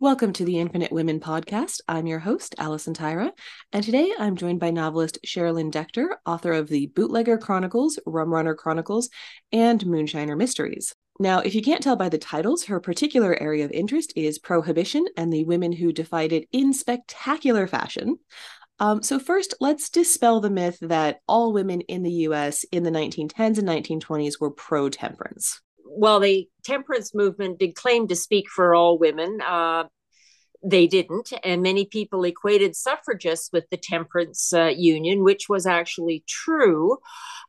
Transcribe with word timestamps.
Welcome 0.00 0.32
to 0.34 0.44
the 0.44 0.60
Infinite 0.60 0.92
Women 0.92 1.18
podcast. 1.18 1.80
I'm 1.88 2.06
your 2.06 2.20
host, 2.20 2.54
Allison 2.56 2.94
Tyra, 2.94 3.32
and 3.72 3.82
today 3.82 4.12
I'm 4.16 4.36
joined 4.36 4.60
by 4.60 4.70
novelist 4.70 5.18
Sherilyn 5.26 5.72
Decter, 5.72 6.10
author 6.24 6.52
of 6.52 6.68
the 6.68 6.86
Bootlegger 6.86 7.36
Chronicles, 7.36 7.98
Rum 8.06 8.32
Runner 8.32 8.54
Chronicles, 8.54 9.10
and 9.50 9.80
Moonshiner 9.80 10.38
Mysteries. 10.38 10.94
Now, 11.18 11.40
if 11.40 11.52
you 11.56 11.62
can't 11.62 11.82
tell 11.82 11.96
by 11.96 12.10
the 12.10 12.16
titles, 12.16 12.66
her 12.66 12.78
particular 12.78 13.36
area 13.42 13.64
of 13.64 13.72
interest 13.72 14.12
is 14.14 14.38
prohibition 14.38 15.04
and 15.16 15.32
the 15.32 15.42
women 15.42 15.72
who 15.72 15.92
defied 15.92 16.32
it 16.32 16.46
in 16.52 16.72
spectacular 16.72 17.66
fashion. 17.66 18.20
Um, 18.78 19.02
so, 19.02 19.18
first, 19.18 19.54
let's 19.58 19.90
dispel 19.90 20.38
the 20.38 20.48
myth 20.48 20.78
that 20.80 21.22
all 21.26 21.52
women 21.52 21.80
in 21.80 22.04
the 22.04 22.12
US 22.28 22.62
in 22.70 22.84
the 22.84 22.92
1910s 22.92 23.58
and 23.58 23.66
1920s 23.66 24.40
were 24.40 24.52
pro 24.52 24.90
temperance 24.90 25.60
while 25.88 26.20
the 26.20 26.48
temperance 26.64 27.14
movement 27.14 27.58
did 27.58 27.74
claim 27.74 28.08
to 28.08 28.16
speak 28.16 28.48
for 28.48 28.74
all 28.74 28.98
women, 28.98 29.40
uh, 29.40 29.84
they 30.62 30.86
didn't. 30.86 31.32
And 31.44 31.62
many 31.62 31.84
people 31.84 32.24
equated 32.24 32.74
suffragists 32.74 33.50
with 33.52 33.64
the 33.70 33.76
temperance 33.76 34.52
uh, 34.52 34.72
union, 34.76 35.22
which 35.22 35.48
was 35.48 35.66
actually 35.66 36.24
true 36.26 36.98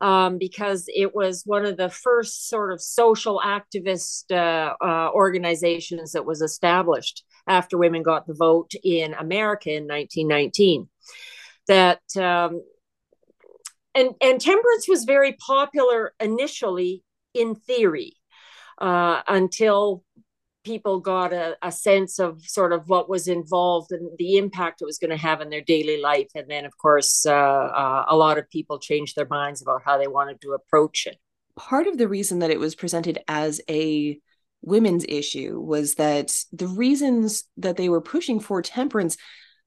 um, 0.01 0.37
because 0.37 0.85
it 0.87 1.15
was 1.15 1.43
one 1.45 1.65
of 1.65 1.77
the 1.77 1.89
first 1.89 2.47
sort 2.47 2.71
of 2.71 2.81
social 2.81 3.41
activist 3.43 4.31
uh, 4.31 4.75
uh, 4.83 5.09
organizations 5.11 6.11
that 6.11 6.25
was 6.25 6.41
established 6.41 7.23
after 7.47 7.77
women 7.77 8.03
got 8.03 8.27
the 8.27 8.33
vote 8.33 8.71
in 8.83 9.13
America 9.13 9.71
in 9.71 9.87
1919. 9.87 10.87
That 11.67 12.01
um, 12.15 12.61
and 13.95 14.11
and 14.21 14.39
temperance 14.39 14.87
was 14.87 15.03
very 15.03 15.33
popular 15.33 16.13
initially 16.19 17.03
in 17.33 17.55
theory 17.55 18.18
uh, 18.79 19.21
until 19.27 20.03
people 20.63 20.99
got 20.99 21.33
a, 21.33 21.57
a, 21.61 21.71
sense 21.71 22.19
of 22.19 22.41
sort 22.45 22.73
of 22.73 22.87
what 22.89 23.09
was 23.09 23.27
involved 23.27 23.91
and 23.91 24.09
the 24.17 24.37
impact 24.37 24.81
it 24.81 24.85
was 24.85 24.97
going 24.97 25.09
to 25.09 25.17
have 25.17 25.41
in 25.41 25.49
their 25.49 25.61
daily 25.61 26.01
life. 26.01 26.27
And 26.35 26.49
then, 26.49 26.65
of 26.65 26.77
course, 26.77 27.25
uh, 27.25 27.31
uh, 27.31 28.05
a 28.07 28.15
lot 28.15 28.37
of 28.37 28.49
people 28.49 28.77
changed 28.77 29.15
their 29.15 29.27
minds 29.27 29.61
about 29.61 29.81
how 29.83 29.97
they 29.97 30.07
wanted 30.07 30.41
to 30.41 30.51
approach 30.51 31.07
it. 31.07 31.17
Part 31.55 31.87
of 31.87 31.97
the 31.97 32.07
reason 32.07 32.39
that 32.39 32.51
it 32.51 32.59
was 32.59 32.75
presented 32.75 33.19
as 33.27 33.61
a 33.69 34.19
women's 34.61 35.05
issue 35.07 35.59
was 35.59 35.95
that 35.95 36.31
the 36.51 36.67
reasons 36.67 37.45
that 37.57 37.77
they 37.77 37.89
were 37.89 38.01
pushing 38.01 38.39
for 38.39 38.61
temperance, 38.61 39.17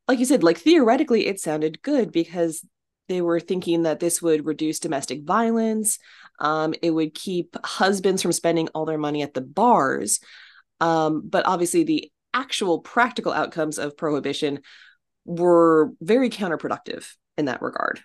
like 0.08 0.18
you 0.18 0.24
said, 0.24 0.42
like 0.42 0.58
theoretically, 0.58 1.26
it 1.26 1.40
sounded 1.40 1.82
good 1.82 2.12
because 2.12 2.66
they 3.12 3.20
were 3.20 3.40
thinking 3.40 3.82
that 3.82 4.00
this 4.00 4.22
would 4.22 4.46
reduce 4.46 4.78
domestic 4.78 5.22
violence. 5.22 5.98
Um, 6.38 6.74
it 6.80 6.90
would 6.90 7.14
keep 7.14 7.54
husbands 7.62 8.22
from 8.22 8.32
spending 8.32 8.68
all 8.68 8.86
their 8.86 8.98
money 8.98 9.22
at 9.22 9.34
the 9.34 9.42
bars. 9.42 10.18
Um, 10.80 11.22
but 11.28 11.46
obviously, 11.46 11.84
the 11.84 12.10
actual 12.32 12.80
practical 12.80 13.32
outcomes 13.32 13.78
of 13.78 13.96
prohibition 13.98 14.60
were 15.26 15.92
very 16.00 16.30
counterproductive 16.30 17.06
in 17.36 17.44
that 17.44 17.60
regard. 17.60 18.00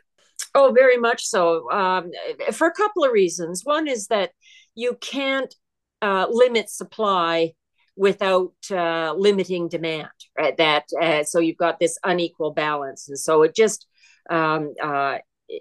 Oh, 0.53 0.73
very 0.75 0.97
much 0.97 1.25
so. 1.25 1.71
Um, 1.71 2.11
for 2.51 2.67
a 2.67 2.73
couple 2.73 3.05
of 3.05 3.11
reasons. 3.11 3.61
One 3.63 3.87
is 3.87 4.07
that 4.07 4.31
you 4.75 4.97
can't 4.99 5.53
uh, 6.01 6.27
limit 6.29 6.69
supply 6.69 7.53
without 7.95 8.53
uh, 8.69 9.13
limiting 9.17 9.69
demand. 9.69 10.09
Right? 10.37 10.57
That 10.57 10.83
uh, 11.01 11.23
so 11.23 11.39
you've 11.39 11.57
got 11.57 11.79
this 11.79 11.97
unequal 12.03 12.51
balance, 12.51 13.07
and 13.07 13.17
so 13.17 13.43
it 13.43 13.55
just 13.55 13.87
um, 14.29 14.73
uh, 14.81 15.17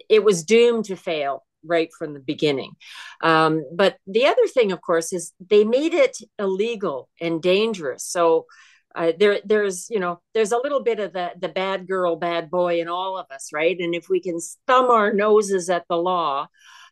it 0.09 0.23
was 0.23 0.43
doomed 0.43 0.85
to 0.85 0.95
fail 0.95 1.43
right 1.63 1.89
from 1.97 2.13
the 2.13 2.19
beginning. 2.19 2.73
Um, 3.21 3.65
but 3.73 3.97
the 4.05 4.25
other 4.25 4.47
thing, 4.47 4.71
of 4.71 4.81
course, 4.81 5.13
is 5.13 5.33
they 5.39 5.63
made 5.63 5.93
it 5.93 6.17
illegal 6.39 7.09
and 7.19 7.41
dangerous. 7.41 8.03
So 8.05 8.45
uh, 8.95 9.11
there, 9.19 9.39
there's, 9.45 9.89
you 9.89 9.99
know, 9.99 10.21
there's 10.33 10.51
a 10.51 10.57
little 10.57 10.81
bit 10.81 10.99
of 10.99 11.13
the 11.13 11.31
the 11.39 11.49
bad 11.49 11.87
girl, 11.87 12.15
bad 12.15 12.49
boy 12.49 12.81
in 12.81 12.87
all 12.87 13.17
of 13.17 13.27
us, 13.31 13.49
right? 13.53 13.77
And 13.79 13.93
if 13.93 14.09
we 14.09 14.19
can 14.19 14.39
thumb 14.65 14.89
our 14.89 15.13
noses 15.13 15.69
at 15.69 15.85
the 15.87 15.97
law, 15.97 16.47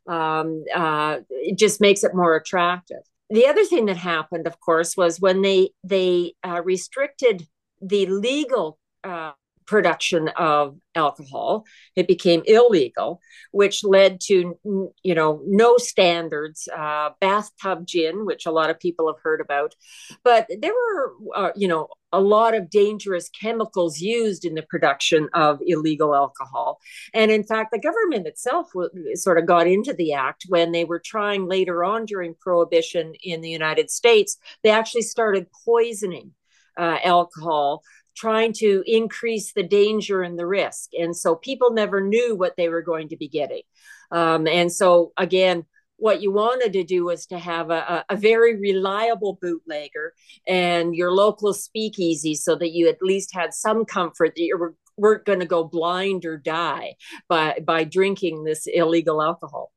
um, 0.07 0.63
uh, 0.73 1.19
it 1.29 1.57
just 1.57 1.81
makes 1.81 2.03
it 2.03 2.13
more 2.13 2.35
attractive. 2.35 3.01
The 3.29 3.47
other 3.47 3.65
thing 3.65 3.87
that 3.87 3.97
happened, 3.97 4.45
of 4.45 4.59
course, 4.59 4.95
was 4.95 5.19
when 5.19 5.41
they 5.41 5.71
they 5.83 6.33
uh, 6.43 6.61
restricted 6.63 7.47
the 7.81 8.05
legal 8.05 8.77
uh, 9.03 9.31
production 9.65 10.29
of 10.29 10.77
alcohol. 10.95 11.65
It 11.95 12.07
became 12.07 12.43
illegal, 12.45 13.19
which 13.51 13.83
led 13.83 14.19
to 14.21 14.57
you 15.03 15.15
know 15.15 15.41
no 15.45 15.77
standards. 15.77 16.67
Uh, 16.75 17.09
bathtub 17.19 17.85
gin, 17.85 18.25
which 18.25 18.45
a 18.45 18.51
lot 18.51 18.69
of 18.69 18.79
people 18.79 19.07
have 19.07 19.21
heard 19.21 19.41
about, 19.41 19.75
but 20.23 20.47
there 20.61 20.73
were 20.73 21.13
uh, 21.35 21.51
you 21.55 21.67
know 21.67 21.87
a 22.11 22.21
lot 22.21 22.55
of 22.55 22.69
dangerous 22.69 23.29
chemicals 23.29 23.99
used 23.99 24.45
in 24.45 24.55
the 24.55 24.63
production 24.63 25.27
of 25.33 25.59
illegal 25.65 26.15
alcohol. 26.15 26.79
And 27.13 27.29
in 27.29 27.43
fact, 27.43 27.71
the 27.71 27.79
government 27.79 28.25
itself 28.25 28.71
sort 29.15 29.37
of 29.37 29.45
got 29.45 29.67
into 29.67 29.93
the 29.93 30.13
act 30.13 30.45
when 30.47 30.71
they 30.71 30.85
were 30.85 31.01
trying 31.03 31.45
later 31.45 31.83
on 31.83 32.05
during 32.05 32.33
Prohibition 32.39 33.13
in 33.21 33.41
the 33.41 33.49
United 33.49 33.91
States. 33.91 34.37
They 34.63 34.69
actually 34.69 35.01
started 35.01 35.47
poisoning 35.65 36.31
uh, 36.77 36.99
alcohol 37.03 37.83
trying 38.15 38.53
to 38.53 38.83
increase 38.85 39.53
the 39.53 39.63
danger 39.63 40.21
and 40.21 40.37
the 40.39 40.47
risk. 40.47 40.89
And 40.97 41.15
so 41.15 41.35
people 41.35 41.71
never 41.71 42.01
knew 42.01 42.35
what 42.35 42.55
they 42.57 42.69
were 42.69 42.81
going 42.81 43.09
to 43.09 43.17
be 43.17 43.27
getting. 43.27 43.61
Um, 44.11 44.47
and 44.47 44.71
so, 44.71 45.11
again, 45.17 45.65
what 45.97 46.21
you 46.21 46.31
wanted 46.31 46.73
to 46.73 46.83
do 46.83 47.05
was 47.05 47.25
to 47.27 47.39
have 47.39 47.71
a, 47.71 48.03
a, 48.09 48.17
very 48.17 48.59
reliable 48.59 49.37
bootlegger 49.41 50.13
and 50.45 50.93
your 50.93 51.11
local 51.11 51.53
speakeasy 51.53 52.35
so 52.35 52.55
that 52.55 52.71
you 52.71 52.89
at 52.89 53.01
least 53.01 53.33
had 53.33 53.53
some 53.53 53.85
comfort 53.85 54.33
that 54.35 54.43
you 54.43 54.57
were, 54.57 54.75
weren't 54.97 55.25
going 55.25 55.39
to 55.39 55.45
go 55.45 55.63
blind 55.63 56.25
or 56.25 56.37
die 56.37 56.95
by, 57.29 57.57
by 57.65 57.85
drinking 57.85 58.43
this 58.43 58.67
illegal 58.67 59.21
alcohol. 59.21 59.71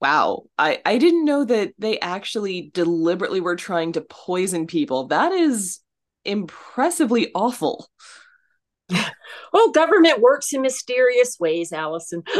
Wow. 0.00 0.44
I, 0.58 0.80
I 0.84 0.98
didn't 0.98 1.24
know 1.24 1.44
that 1.44 1.74
they 1.78 2.00
actually 2.00 2.70
deliberately 2.74 3.40
were 3.40 3.56
trying 3.56 3.92
to 3.92 4.00
poison 4.00 4.66
people. 4.66 5.08
That 5.08 5.32
is 5.32 5.80
impressively 6.24 7.30
awful. 7.34 7.88
Oh, 9.52 9.70
government 9.72 10.20
works 10.20 10.52
in 10.52 10.62
mysterious 10.62 11.38
ways, 11.38 11.72
Allison. 11.72 12.22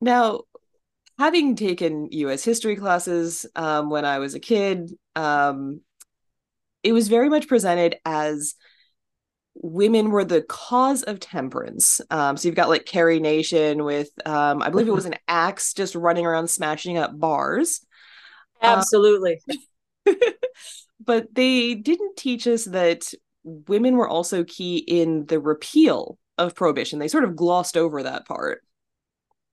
now, 0.00 0.42
having 1.18 1.56
taken 1.56 2.08
US 2.12 2.44
history 2.44 2.76
classes 2.76 3.46
um, 3.56 3.90
when 3.90 4.04
I 4.04 4.20
was 4.20 4.34
a 4.34 4.40
kid, 4.40 4.92
um, 5.16 5.80
it 6.82 6.92
was 6.92 7.08
very 7.08 7.28
much 7.28 7.48
presented 7.48 7.96
as 8.04 8.54
women 9.60 10.10
were 10.10 10.24
the 10.24 10.42
cause 10.42 11.02
of 11.02 11.18
temperance. 11.18 12.00
Um, 12.10 12.36
so 12.36 12.46
you've 12.46 12.54
got 12.54 12.68
like 12.68 12.86
Carrie 12.86 13.18
Nation 13.20 13.84
with, 13.84 14.08
um, 14.24 14.62
I 14.62 14.70
believe 14.70 14.86
it 14.88 14.92
was 14.92 15.06
an 15.06 15.16
axe 15.28 15.74
just 15.74 15.96
running 15.96 16.26
around 16.26 16.48
smashing 16.48 16.96
up 16.96 17.18
bars. 17.18 17.80
Absolutely. 18.62 19.40
Um, 20.06 20.16
but 21.04 21.34
they 21.34 21.74
didn't 21.74 22.16
teach 22.16 22.46
us 22.46 22.64
that 22.64 23.12
women 23.44 23.96
were 23.96 24.08
also 24.08 24.44
key 24.44 24.78
in 24.78 25.26
the 25.26 25.40
repeal 25.40 26.18
of 26.36 26.54
prohibition. 26.54 26.98
They 26.98 27.08
sort 27.08 27.24
of 27.24 27.36
glossed 27.36 27.76
over 27.76 28.02
that 28.02 28.26
part. 28.26 28.62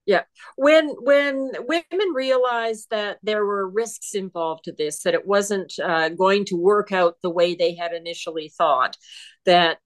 Yeah. 0.05 0.23
When 0.55 0.89
when 0.99 1.51
women 1.67 2.13
realized 2.13 2.88
that 2.91 3.17
there 3.23 3.43
were 3.43 3.67
risks 3.67 4.13
involved 4.13 4.66
to 4.66 4.71
this, 4.71 5.01
that 5.01 5.16
it 5.16 5.25
wasn't 5.25 5.73
uh, 5.83 6.09
going 6.09 6.45
to 6.45 6.55
work 6.55 6.91
out 6.91 7.16
the 7.23 7.31
way 7.31 7.55
they 7.55 7.73
had 7.73 7.91
initially 7.91 8.51
thought, 8.55 8.97
that 9.45 9.79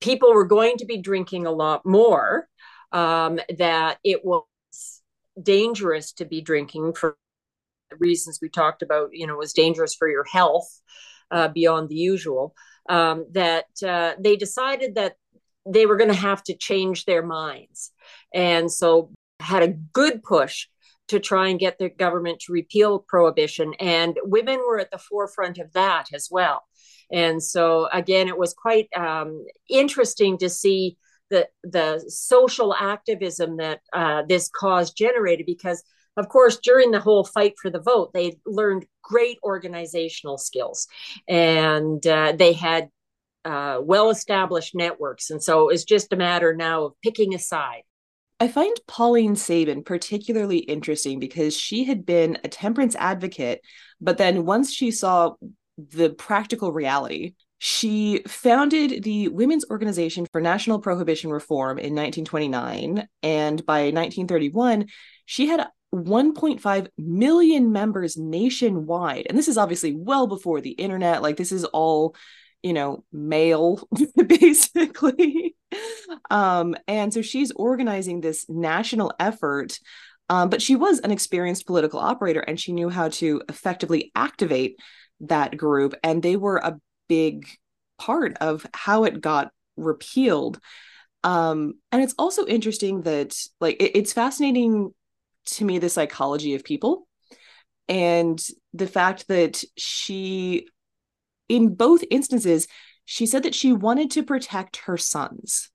people 0.00 0.32
were 0.32 0.46
going 0.46 0.78
to 0.78 0.86
be 0.86 0.98
drinking 0.98 1.46
a 1.46 1.52
lot 1.52 1.84
more, 1.84 2.48
um, 2.92 3.38
that 3.58 3.98
it 4.02 4.24
was 4.24 4.44
dangerous 5.42 6.12
to 6.14 6.24
be 6.24 6.40
drinking 6.40 6.94
for 6.94 7.18
reasons 7.98 8.38
we 8.40 8.48
talked 8.48 8.82
about, 8.82 9.10
you 9.12 9.26
know, 9.26 9.36
was 9.36 9.52
dangerous 9.52 9.94
for 9.94 10.08
your 10.08 10.24
health 10.24 10.68
uh, 11.30 11.48
beyond 11.48 11.88
the 11.88 11.96
usual, 11.96 12.54
um, 12.88 13.26
that 13.32 13.66
uh, 13.86 14.14
they 14.18 14.36
decided 14.36 14.94
that 14.94 15.16
they 15.66 15.86
were 15.86 15.96
going 15.96 16.10
to 16.10 16.14
have 16.14 16.42
to 16.44 16.54
change 16.54 17.04
their 17.04 17.24
minds. 17.24 17.92
And 18.32 18.70
so 18.70 19.10
had 19.40 19.62
a 19.62 19.68
good 19.92 20.22
push 20.22 20.66
to 21.08 21.20
try 21.20 21.48
and 21.48 21.60
get 21.60 21.78
the 21.78 21.88
government 21.88 22.40
to 22.40 22.52
repeal 22.52 22.98
prohibition. 22.98 23.74
And 23.78 24.18
women 24.22 24.58
were 24.58 24.78
at 24.80 24.90
the 24.90 24.98
forefront 24.98 25.58
of 25.58 25.72
that 25.72 26.06
as 26.12 26.28
well. 26.30 26.64
And 27.12 27.40
so, 27.40 27.88
again, 27.92 28.26
it 28.28 28.38
was 28.38 28.54
quite 28.54 28.88
um, 28.96 29.44
interesting 29.68 30.38
to 30.38 30.48
see 30.48 30.96
the, 31.30 31.48
the 31.62 32.04
social 32.08 32.74
activism 32.74 33.58
that 33.58 33.80
uh, 33.92 34.22
this 34.28 34.48
cause 34.48 34.92
generated 34.92 35.46
because 35.46 35.82
of 36.16 36.28
course, 36.28 36.58
during 36.58 36.90
the 36.90 37.00
whole 37.00 37.24
fight 37.24 37.54
for 37.60 37.70
the 37.70 37.80
vote, 37.80 38.12
they 38.12 38.38
learned 38.46 38.86
great 39.02 39.38
organizational 39.42 40.38
skills 40.38 40.88
and 41.28 42.04
uh, 42.06 42.32
they 42.36 42.52
had 42.52 42.88
uh, 43.44 43.78
well 43.80 44.10
established 44.10 44.74
networks. 44.74 45.30
And 45.30 45.42
so 45.42 45.68
it's 45.68 45.84
just 45.84 46.12
a 46.12 46.16
matter 46.16 46.54
now 46.54 46.84
of 46.84 46.92
picking 47.02 47.34
a 47.34 47.38
side. 47.38 47.82
I 48.38 48.48
find 48.48 48.76
Pauline 48.86 49.36
Sabin 49.36 49.82
particularly 49.82 50.58
interesting 50.58 51.20
because 51.20 51.56
she 51.56 51.84
had 51.84 52.04
been 52.04 52.38
a 52.44 52.48
temperance 52.48 52.94
advocate, 52.96 53.60
but 54.00 54.18
then 54.18 54.44
once 54.44 54.72
she 54.72 54.90
saw 54.90 55.34
the 55.78 56.10
practical 56.10 56.72
reality, 56.72 57.34
she 57.58 58.22
founded 58.26 59.02
the 59.04 59.28
Women's 59.28 59.64
Organization 59.70 60.26
for 60.30 60.40
National 60.40 60.78
Prohibition 60.78 61.30
Reform 61.30 61.78
in 61.78 61.94
1929. 61.94 63.08
And 63.22 63.64
by 63.64 63.84
1931, 63.84 64.86
she 65.24 65.46
had 65.46 65.66
1.5 65.94 66.88
million 66.98 67.72
members 67.72 68.16
nationwide. 68.16 69.26
And 69.28 69.38
this 69.38 69.48
is 69.48 69.58
obviously 69.58 69.94
well 69.94 70.26
before 70.26 70.60
the 70.60 70.70
internet. 70.70 71.22
Like, 71.22 71.36
this 71.36 71.52
is 71.52 71.64
all, 71.64 72.14
you 72.62 72.72
know, 72.72 73.04
mail, 73.12 73.88
basically. 74.26 75.56
um, 76.30 76.74
and 76.86 77.12
so 77.12 77.22
she's 77.22 77.52
organizing 77.52 78.20
this 78.20 78.46
national 78.48 79.12
effort. 79.18 79.78
Um, 80.28 80.50
but 80.50 80.60
she 80.60 80.74
was 80.74 80.98
an 81.00 81.12
experienced 81.12 81.66
political 81.66 82.00
operator 82.00 82.40
and 82.40 82.58
she 82.58 82.72
knew 82.72 82.88
how 82.88 83.08
to 83.10 83.42
effectively 83.48 84.10
activate 84.16 84.80
that 85.20 85.56
group. 85.56 85.94
And 86.02 86.22
they 86.22 86.36
were 86.36 86.56
a 86.56 86.80
big 87.08 87.46
part 87.98 88.36
of 88.40 88.66
how 88.74 89.04
it 89.04 89.20
got 89.20 89.52
repealed. 89.76 90.58
Um, 91.22 91.74
and 91.92 92.02
it's 92.02 92.14
also 92.18 92.46
interesting 92.46 93.02
that, 93.02 93.36
like, 93.60 93.80
it, 93.80 93.96
it's 93.96 94.12
fascinating 94.12 94.92
to 95.46 95.64
me 95.64 95.78
the 95.78 95.88
psychology 95.88 96.54
of 96.54 96.64
people 96.64 97.06
and 97.88 98.44
the 98.74 98.86
fact 98.86 99.28
that 99.28 99.62
she 99.76 100.66
in 101.48 101.74
both 101.74 102.02
instances 102.10 102.66
she 103.04 103.26
said 103.26 103.44
that 103.44 103.54
she 103.54 103.72
wanted 103.72 104.10
to 104.10 104.22
protect 104.22 104.78
her 104.78 104.96
sons 104.96 105.70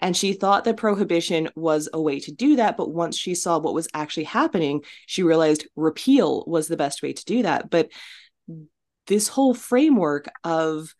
and 0.00 0.16
she 0.16 0.34
thought 0.34 0.64
that 0.64 0.76
prohibition 0.76 1.48
was 1.54 1.88
a 1.92 2.00
way 2.00 2.18
to 2.20 2.32
do 2.32 2.56
that. 2.56 2.76
But 2.76 2.90
once 2.90 3.16
she 3.16 3.34
saw 3.34 3.58
what 3.58 3.74
was 3.74 3.88
actually 3.94 4.24
happening 4.24 4.82
she 5.06 5.22
realized 5.22 5.66
repeal 5.76 6.44
was 6.46 6.68
the 6.68 6.76
best 6.76 7.02
way 7.02 7.12
to 7.12 7.24
do 7.24 7.42
that. 7.42 7.70
But 7.70 7.90
this 9.06 9.28
whole 9.28 9.54
framework 9.54 10.30
of 10.44 10.94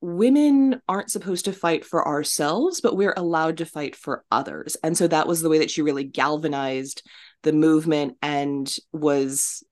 women 0.00 0.80
aren't 0.88 1.10
supposed 1.10 1.44
to 1.44 1.52
fight 1.52 1.84
for 1.84 2.06
ourselves, 2.06 2.80
but 2.80 2.96
we're 2.96 3.14
allowed 3.16 3.58
to 3.58 3.66
fight 3.66 3.94
for 3.94 4.24
others. 4.30 4.76
And 4.82 4.96
so 4.96 5.06
that 5.08 5.26
was 5.26 5.42
the 5.42 5.48
way 5.48 5.58
that 5.58 5.70
she 5.70 5.82
really 5.82 6.04
galvanized 6.04 7.02
the 7.42 7.52
movement 7.52 8.16
and 8.22 8.74
was 8.92 9.62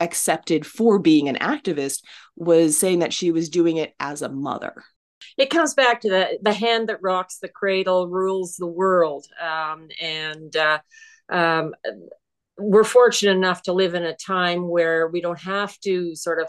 accepted 0.00 0.66
for 0.66 0.98
being 0.98 1.28
an 1.28 1.36
activist 1.36 2.02
was 2.36 2.78
saying 2.78 3.00
that 3.00 3.12
she 3.12 3.30
was 3.30 3.48
doing 3.48 3.76
it 3.76 3.94
as 4.00 4.22
a 4.22 4.28
mother 4.28 4.82
it 5.36 5.50
comes 5.50 5.74
back 5.74 6.00
to 6.00 6.08
the 6.08 6.38
the 6.42 6.52
hand 6.52 6.88
that 6.88 7.02
rocks 7.02 7.38
the 7.38 7.48
cradle 7.48 8.08
rules 8.08 8.56
the 8.56 8.66
world 8.66 9.26
um, 9.40 9.88
and 10.00 10.56
uh, 10.56 10.78
um, 11.30 11.74
we're 12.58 12.84
fortunate 12.84 13.32
enough 13.32 13.62
to 13.62 13.72
live 13.72 13.94
in 13.94 14.02
a 14.02 14.16
time 14.16 14.68
where 14.68 15.08
we 15.08 15.20
don't 15.20 15.40
have 15.40 15.78
to 15.80 16.14
sort 16.14 16.40
of 16.40 16.48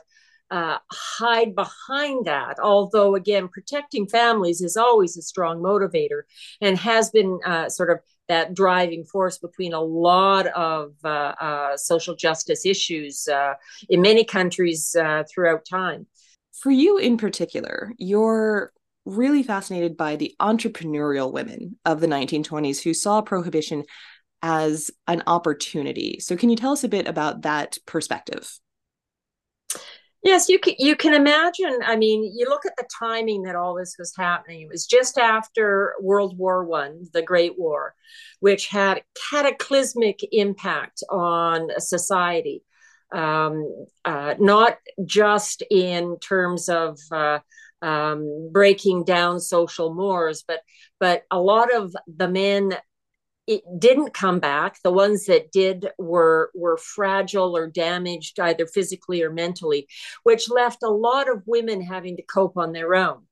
uh, 0.51 0.77
hide 0.92 1.56
behind 1.56 2.25
that. 2.25 2.59
Although, 2.59 3.15
again, 3.15 3.48
protecting 3.48 4.07
families 4.07 4.62
is 4.62 4.75
always 4.75 5.18
a 5.18 5.21
strong 5.21 5.59
motivator 5.59 6.24
and 6.59 6.77
has 6.77 7.09
been 7.09 7.39
uh, 7.45 7.69
sort 7.69 7.89
of 7.89 8.00
that 8.27 8.53
driving 8.53 9.06
force 9.06 9.38
between 9.38 9.74
a 9.74 9.81
lot 9.81 10.48
of 10.48 10.94
uh, 11.03 11.33
uh 11.42 11.77
social 11.77 12.15
justice 12.15 12.65
issues 12.65 13.27
uh, 13.27 13.53
in 13.89 14.01
many 14.01 14.24
countries 14.24 14.95
uh, 14.95 15.24
throughout 15.30 15.65
time. 15.65 16.06
For 16.54 16.71
you 16.71 16.97
in 16.97 17.18
particular, 17.18 17.94
you're 17.97 18.71
really 19.06 19.44
fascinated 19.44 19.97
by 19.97 20.15
the 20.15 20.36
entrepreneurial 20.39 21.31
women 21.31 21.77
of 21.86 22.01
the 22.01 22.07
1920s 22.07 22.83
who 22.83 22.94
saw 22.94 23.21
prohibition 23.21 23.83
as 24.44 24.92
an 25.07 25.24
opportunity. 25.27 26.19
So, 26.19 26.36
can 26.36 26.50
you 26.50 26.56
tell 26.56 26.74
us 26.74 26.83
a 26.83 26.89
bit 26.89 27.07
about 27.07 27.44
that 27.44 27.77
perspective? 27.86 28.59
Yes, 30.23 30.50
you 30.50 30.59
can. 30.59 30.75
You 30.77 30.95
can 30.95 31.13
imagine. 31.15 31.79
I 31.83 31.95
mean, 31.95 32.23
you 32.35 32.47
look 32.47 32.65
at 32.65 32.75
the 32.77 32.88
timing 33.00 33.41
that 33.44 33.56
all 33.56 33.73
this 33.75 33.95
was 33.97 34.13
happening. 34.15 34.62
It 34.62 34.69
was 34.69 34.85
just 34.85 35.18
after 35.18 35.95
World 36.00 36.38
War 36.38 36.63
One, 36.63 37.07
the 37.13 37.23
Great 37.23 37.57
War, 37.57 37.95
which 38.39 38.68
had 38.68 39.01
cataclysmic 39.31 40.19
impact 40.31 41.03
on 41.09 41.69
society. 41.79 42.63
Um, 43.12 43.85
uh, 44.06 44.35
not 44.39 44.77
just 45.06 45.63
in 45.69 46.18
terms 46.19 46.69
of 46.69 46.97
uh, 47.12 47.39
um, 47.81 48.50
breaking 48.53 49.03
down 49.06 49.39
social 49.39 49.94
mores, 49.94 50.44
but 50.47 50.62
but 51.00 51.23
a 51.31 51.39
lot 51.39 51.73
of 51.73 51.95
the 52.07 52.27
men 52.27 52.75
it 53.51 53.63
didn't 53.80 54.13
come 54.13 54.39
back. 54.39 54.77
The 54.83 54.92
ones 54.92 55.25
that 55.25 55.51
did 55.51 55.89
were 55.98 56.51
were 56.56 56.77
fragile 56.77 57.57
or 57.57 57.68
damaged 57.68 58.39
either 58.39 58.65
physically 58.65 59.21
or 59.24 59.30
mentally, 59.30 59.88
which 60.24 60.50
left 60.50 60.83
a 60.83 60.89
lot 60.89 61.30
of 61.30 61.44
women 61.45 61.81
having 61.81 62.15
to 62.18 62.24
cope 62.24 62.57
on 62.57 62.71
their 62.71 62.95
own. 62.95 63.24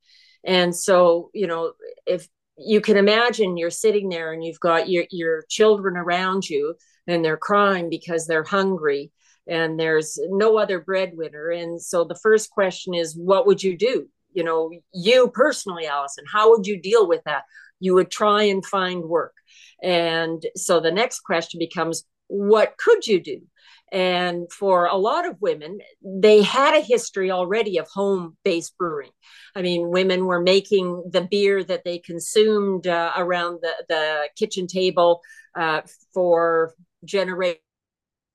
And 0.44 0.76
so, 0.76 1.30
you 1.34 1.48
know, 1.48 1.74
if 2.06 2.28
you 2.58 2.82
can 2.82 2.98
imagine 2.98 3.56
you're 3.56 3.70
sitting 3.70 4.10
there 4.10 4.34
and 4.34 4.44
you've 4.44 4.60
got 4.60 4.90
your 4.90 5.06
your 5.10 5.46
children 5.50 5.96
around 5.96 6.50
you 6.50 6.76
and 7.08 7.24
they're 7.24 7.38
crying 7.38 7.90
because 7.90 8.28
they're 8.28 8.44
hungry 8.44 9.12
and 9.48 9.80
there's 9.80 10.20
no 10.30 10.58
other 10.58 10.80
breadwinner 10.80 11.50
and 11.50 11.82
so 11.82 12.04
the 12.04 12.20
first 12.22 12.50
question 12.50 12.94
is 12.94 13.16
what 13.16 13.48
would 13.48 13.64
you 13.64 13.78
do 13.78 14.08
you 14.34 14.44
know 14.44 14.70
you 14.94 15.30
personally 15.34 15.88
allison 15.88 16.26
how 16.32 16.52
would 16.52 16.68
you 16.68 16.80
deal 16.82 17.08
with 17.08 17.22
that 17.24 17.44
you 17.80 17.94
would 17.94 18.12
try 18.12 18.44
and 18.44 18.66
find 18.66 19.04
work 19.04 19.34
and 19.82 20.44
so 20.56 20.80
the 20.80 20.92
next 20.92 21.22
question 21.22 21.60
becomes 21.60 22.04
what 22.28 22.78
could 22.78 23.08
you 23.08 23.22
do? 23.22 23.42
And 23.92 24.52
for 24.52 24.86
a 24.86 24.96
lot 24.96 25.28
of 25.28 25.42
women, 25.42 25.80
they 26.04 26.44
had 26.44 26.76
a 26.76 26.82
history 26.82 27.32
already 27.32 27.80
of 27.80 27.88
home 27.88 28.38
based 28.44 28.78
brewing. 28.78 29.10
I 29.56 29.64
mean, 29.64 29.90
women 29.90 30.26
were 30.26 30.42
making 30.42 31.10
the 31.12 31.22
beer 31.22 31.64
that 31.64 31.84
they 31.86 31.98
consumed 31.98 32.86
uh, 32.86 33.14
around 33.18 33.60
the, 33.64 33.74
the 33.90 34.30
kitchen 34.38 34.68
table 34.68 35.22
uh, 35.58 35.82
for 36.14 36.74
generations. 37.04 37.64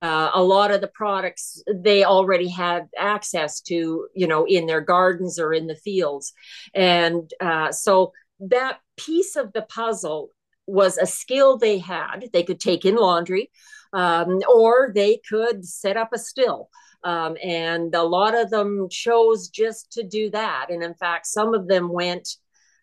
Uh, 0.03 0.31
a 0.35 0.43
lot 0.43 0.71
of 0.71 0.83
the 0.83 0.89
products 0.89 1.63
they 1.75 2.05
already 2.05 2.49
had 2.49 2.89
access 2.99 3.63
to, 3.63 4.07
you 4.15 4.27
know, 4.27 4.45
in 4.45 4.67
their 4.67 4.83
gardens 4.83 5.39
or 5.39 5.55
in 5.55 5.67
the 5.67 5.77
fields. 5.77 6.35
And 6.75 7.31
uh, 7.41 7.73
so 7.73 8.13
that 8.41 8.79
piece 8.97 9.37
of 9.37 9.53
the 9.53 9.63
puzzle 9.63 10.31
was 10.67 10.99
a 10.99 11.07
skill 11.07 11.57
they 11.57 11.79
had. 11.79 12.29
They 12.33 12.43
could 12.43 12.61
take 12.61 12.85
in 12.85 12.97
laundry, 12.97 13.51
um, 13.93 14.41
or 14.53 14.93
they 14.95 15.21
could 15.29 15.65
set 15.65 15.97
up 15.97 16.11
a 16.13 16.19
still. 16.19 16.69
Um, 17.03 17.37
and 17.43 17.95
a 17.95 18.03
lot 18.03 18.35
of 18.35 18.49
them 18.49 18.89
chose 18.91 19.49
just 19.49 19.93
to 19.93 20.03
do 20.03 20.31
that. 20.31 20.67
And 20.71 20.83
in 20.83 20.95
fact, 20.95 21.27
some 21.27 21.53
of 21.53 21.69
them 21.69 21.91
went 21.91 22.29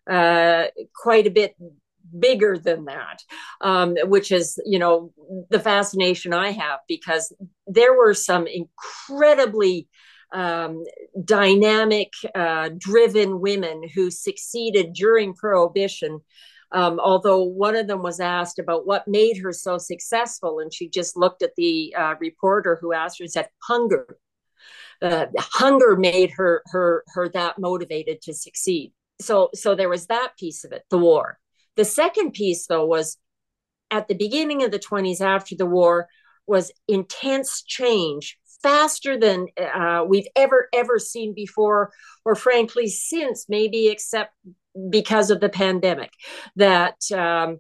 uh, 0.10 0.66
quite 0.96 1.26
a 1.26 1.32
bit 1.32 1.56
bigger 2.20 2.58
than 2.58 2.86
that, 2.86 3.24
um, 3.62 3.96
which 4.04 4.32
is, 4.32 4.62
you 4.66 4.78
know, 4.78 5.12
the 5.50 5.60
fascination 5.60 6.34
I 6.34 6.52
have 6.52 6.80
because 6.88 7.34
there 7.68 7.96
were 7.96 8.14
some 8.14 8.48
incredibly 8.48 9.88
um, 10.32 10.84
dynamic, 11.24 12.14
uh, 12.34 12.70
driven 12.78 13.40
women 13.42 13.88
who 13.94 14.10
succeeded 14.12 14.94
during 14.94 15.34
Prohibition 15.34 16.22
um, 16.72 17.00
although 17.00 17.44
one 17.44 17.76
of 17.76 17.88
them 17.88 18.02
was 18.02 18.20
asked 18.20 18.58
about 18.58 18.88
what 18.88 19.08
made 19.08 19.38
her 19.38 19.52
so 19.52 19.78
successful, 19.78 20.60
and 20.60 20.74
she 20.74 20.90
just 20.90 21.18
looked 21.18 21.44
at 21.44 21.56
the 21.58 21.94
uh, 21.98 22.16
reporter 22.20 22.78
who 22.80 22.94
asked 22.94 23.20
her 23.20 23.24
and 23.24 23.32
said, 23.32 23.50
"Hunger." 23.64 24.18
Uh, 25.02 25.26
hunger 25.40 25.96
made 25.98 26.32
her 26.32 26.62
her 26.68 27.04
her 27.08 27.28
that 27.30 27.60
motivated 27.60 28.22
to 28.22 28.34
succeed. 28.34 28.94
So 29.20 29.50
so 29.54 29.76
there 29.76 29.90
was 29.90 30.08
that 30.08 30.34
piece 30.40 30.64
of 30.64 30.72
it, 30.72 30.84
the 30.90 30.98
war. 30.98 31.40
The 31.76 31.86
second 31.86 32.32
piece, 32.34 32.68
though, 32.68 32.86
was 32.86 33.18
at 33.90 34.08
the 34.08 34.16
beginning 34.16 34.64
of 34.64 34.72
the 34.72 34.80
20s 34.80 35.20
after 35.22 35.56
the 35.56 35.66
war 35.66 36.08
was 36.48 36.72
intense 36.88 37.64
change 37.64 38.38
faster 38.64 39.18
than 39.18 39.48
uh, 39.58 40.04
we've 40.08 40.28
ever 40.36 40.68
ever 40.74 41.00
seen 41.00 41.34
before 41.34 41.92
or 42.26 42.36
frankly 42.36 42.88
since 42.88 43.48
maybe 43.50 43.88
except 43.88 44.34
because 44.90 45.30
of 45.30 45.40
the 45.40 45.50
pandemic 45.50 46.12
that 46.56 46.96
um, 47.12 47.60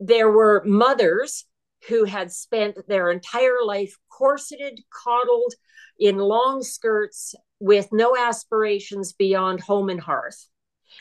there 0.00 0.30
were 0.30 0.62
mothers 0.64 1.44
who 1.88 2.04
had 2.04 2.32
spent 2.32 2.76
their 2.88 3.10
entire 3.10 3.62
life 3.64 3.96
corseted, 4.08 4.80
coddled 4.90 5.54
in 5.98 6.18
long 6.18 6.62
skirts 6.62 7.34
with 7.60 7.88
no 7.92 8.16
aspirations 8.16 9.12
beyond 9.12 9.60
home 9.60 9.88
and 9.88 10.00
hearth. 10.00 10.48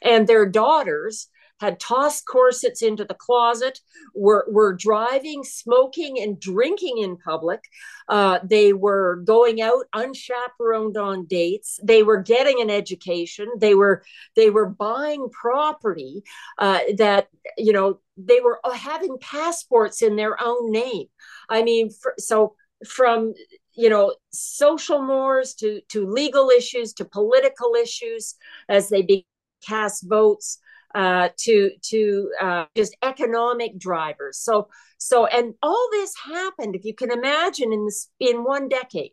And 0.01 0.27
their 0.27 0.46
daughters 0.46 1.27
had 1.60 1.80
tossed 1.80 2.26
corsets 2.28 2.82
into 2.82 3.04
the 3.04 3.16
closet, 3.16 3.80
were, 4.14 4.48
were 4.50 4.74
driving, 4.74 5.44
smoking, 5.44 6.20
and 6.20 6.40
drinking 6.40 7.00
in 7.00 7.18
public. 7.18 7.62
Uh, 8.08 8.40
they 8.44 8.74
were 8.74 9.18
going 9.26 9.62
out 9.62 9.86
unchaperoned 9.94 10.98
on 10.98 11.26
dates. 11.26 11.80
They 11.84 12.04
were 12.04 12.22
getting 12.22 12.62
an 12.62 12.70
education. 12.70 13.48
They 13.58 13.76
were 13.76 14.04
they 14.36 14.50
were 14.50 14.70
buying 14.70 15.30
property 15.30 16.24
uh, 16.58 16.80
that 16.98 17.28
you 17.58 17.74
know 17.74 18.00
they 18.18 18.40
were 18.40 18.60
having 18.74 19.18
passports 19.20 20.02
in 20.02 20.16
their 20.16 20.42
own 20.42 20.72
name. 20.72 21.08
I 21.50 21.64
mean, 21.64 21.90
for, 21.90 22.14
so 22.18 22.56
from 22.86 23.34
you 23.74 23.90
know 23.90 24.16
social 24.32 25.02
mores 25.02 25.54
to 25.56 25.82
to 25.90 26.08
legal 26.08 26.50
issues 26.50 26.94
to 26.94 27.06
political 27.06 27.74
issues 27.76 28.36
as 28.70 28.90
they 28.90 29.02
be 29.02 29.26
cast 29.66 30.08
votes 30.08 30.60
uh, 30.98 31.30
to 31.38 31.72
to 31.84 32.32
uh, 32.42 32.66
just 32.75 32.98
economic 33.04 33.77
drivers. 33.77 34.39
So 34.39 34.68
so 34.98 35.27
and 35.27 35.54
all 35.62 35.88
this 35.92 36.13
happened, 36.18 36.75
if 36.75 36.84
you 36.86 36.96
can 36.96 37.12
imagine, 37.12 37.72
in 37.72 37.86
this 37.86 38.10
in 38.20 38.44
one 38.44 38.68
decade. 38.68 39.12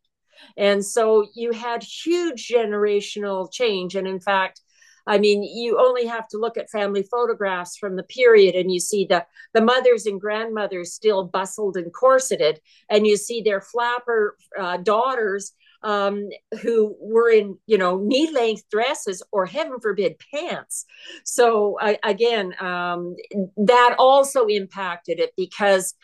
And 0.56 0.84
so 0.84 1.26
you 1.34 1.52
had 1.52 1.82
huge 1.82 2.48
generational 2.48 3.52
change. 3.52 3.94
And 3.94 4.06
in 4.06 4.18
fact, 4.18 4.62
I 5.06 5.18
mean, 5.18 5.42
you 5.42 5.78
only 5.78 6.06
have 6.06 6.26
to 6.28 6.38
look 6.38 6.56
at 6.56 6.70
family 6.70 7.02
photographs 7.02 7.76
from 7.76 7.96
the 7.96 8.02
period 8.02 8.54
and 8.54 8.72
you 8.72 8.80
see 8.80 9.04
the, 9.04 9.26
the 9.52 9.60
mothers 9.60 10.06
and 10.06 10.20
grandmothers 10.20 10.94
still 10.94 11.24
bustled 11.24 11.76
and 11.76 11.92
corseted, 11.92 12.60
and 12.88 13.06
you 13.06 13.16
see 13.18 13.42
their 13.42 13.60
flapper 13.60 14.36
uh, 14.58 14.78
daughters 14.78 15.52
um, 15.84 16.28
who 16.62 16.96
were 17.00 17.30
in, 17.30 17.58
you 17.66 17.78
know, 17.78 17.98
knee 17.98 18.30
length 18.32 18.64
dresses 18.70 19.22
or 19.30 19.46
heaven 19.46 19.78
forbid 19.80 20.16
pants. 20.32 20.86
So 21.24 21.78
I, 21.80 21.98
again, 22.02 22.54
um, 22.58 23.14
that 23.56 23.96
also 23.98 24.46
impacted 24.46 25.20
it 25.20 25.32
because 25.36 25.94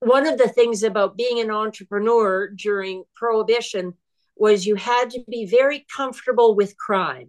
one 0.00 0.26
of 0.26 0.38
the 0.38 0.48
things 0.48 0.82
about 0.82 1.16
being 1.16 1.38
an 1.38 1.50
entrepreneur 1.50 2.48
during 2.48 3.04
prohibition 3.14 3.94
was 4.34 4.66
you 4.66 4.74
had 4.74 5.10
to 5.10 5.22
be 5.30 5.46
very 5.46 5.86
comfortable 5.94 6.56
with 6.56 6.76
crime 6.76 7.28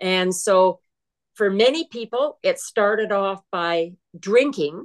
and 0.00 0.34
so 0.34 0.80
for 1.34 1.50
many 1.50 1.86
people, 1.88 2.38
it 2.42 2.58
started 2.58 3.12
off 3.12 3.40
by 3.50 3.92
drinking 4.18 4.84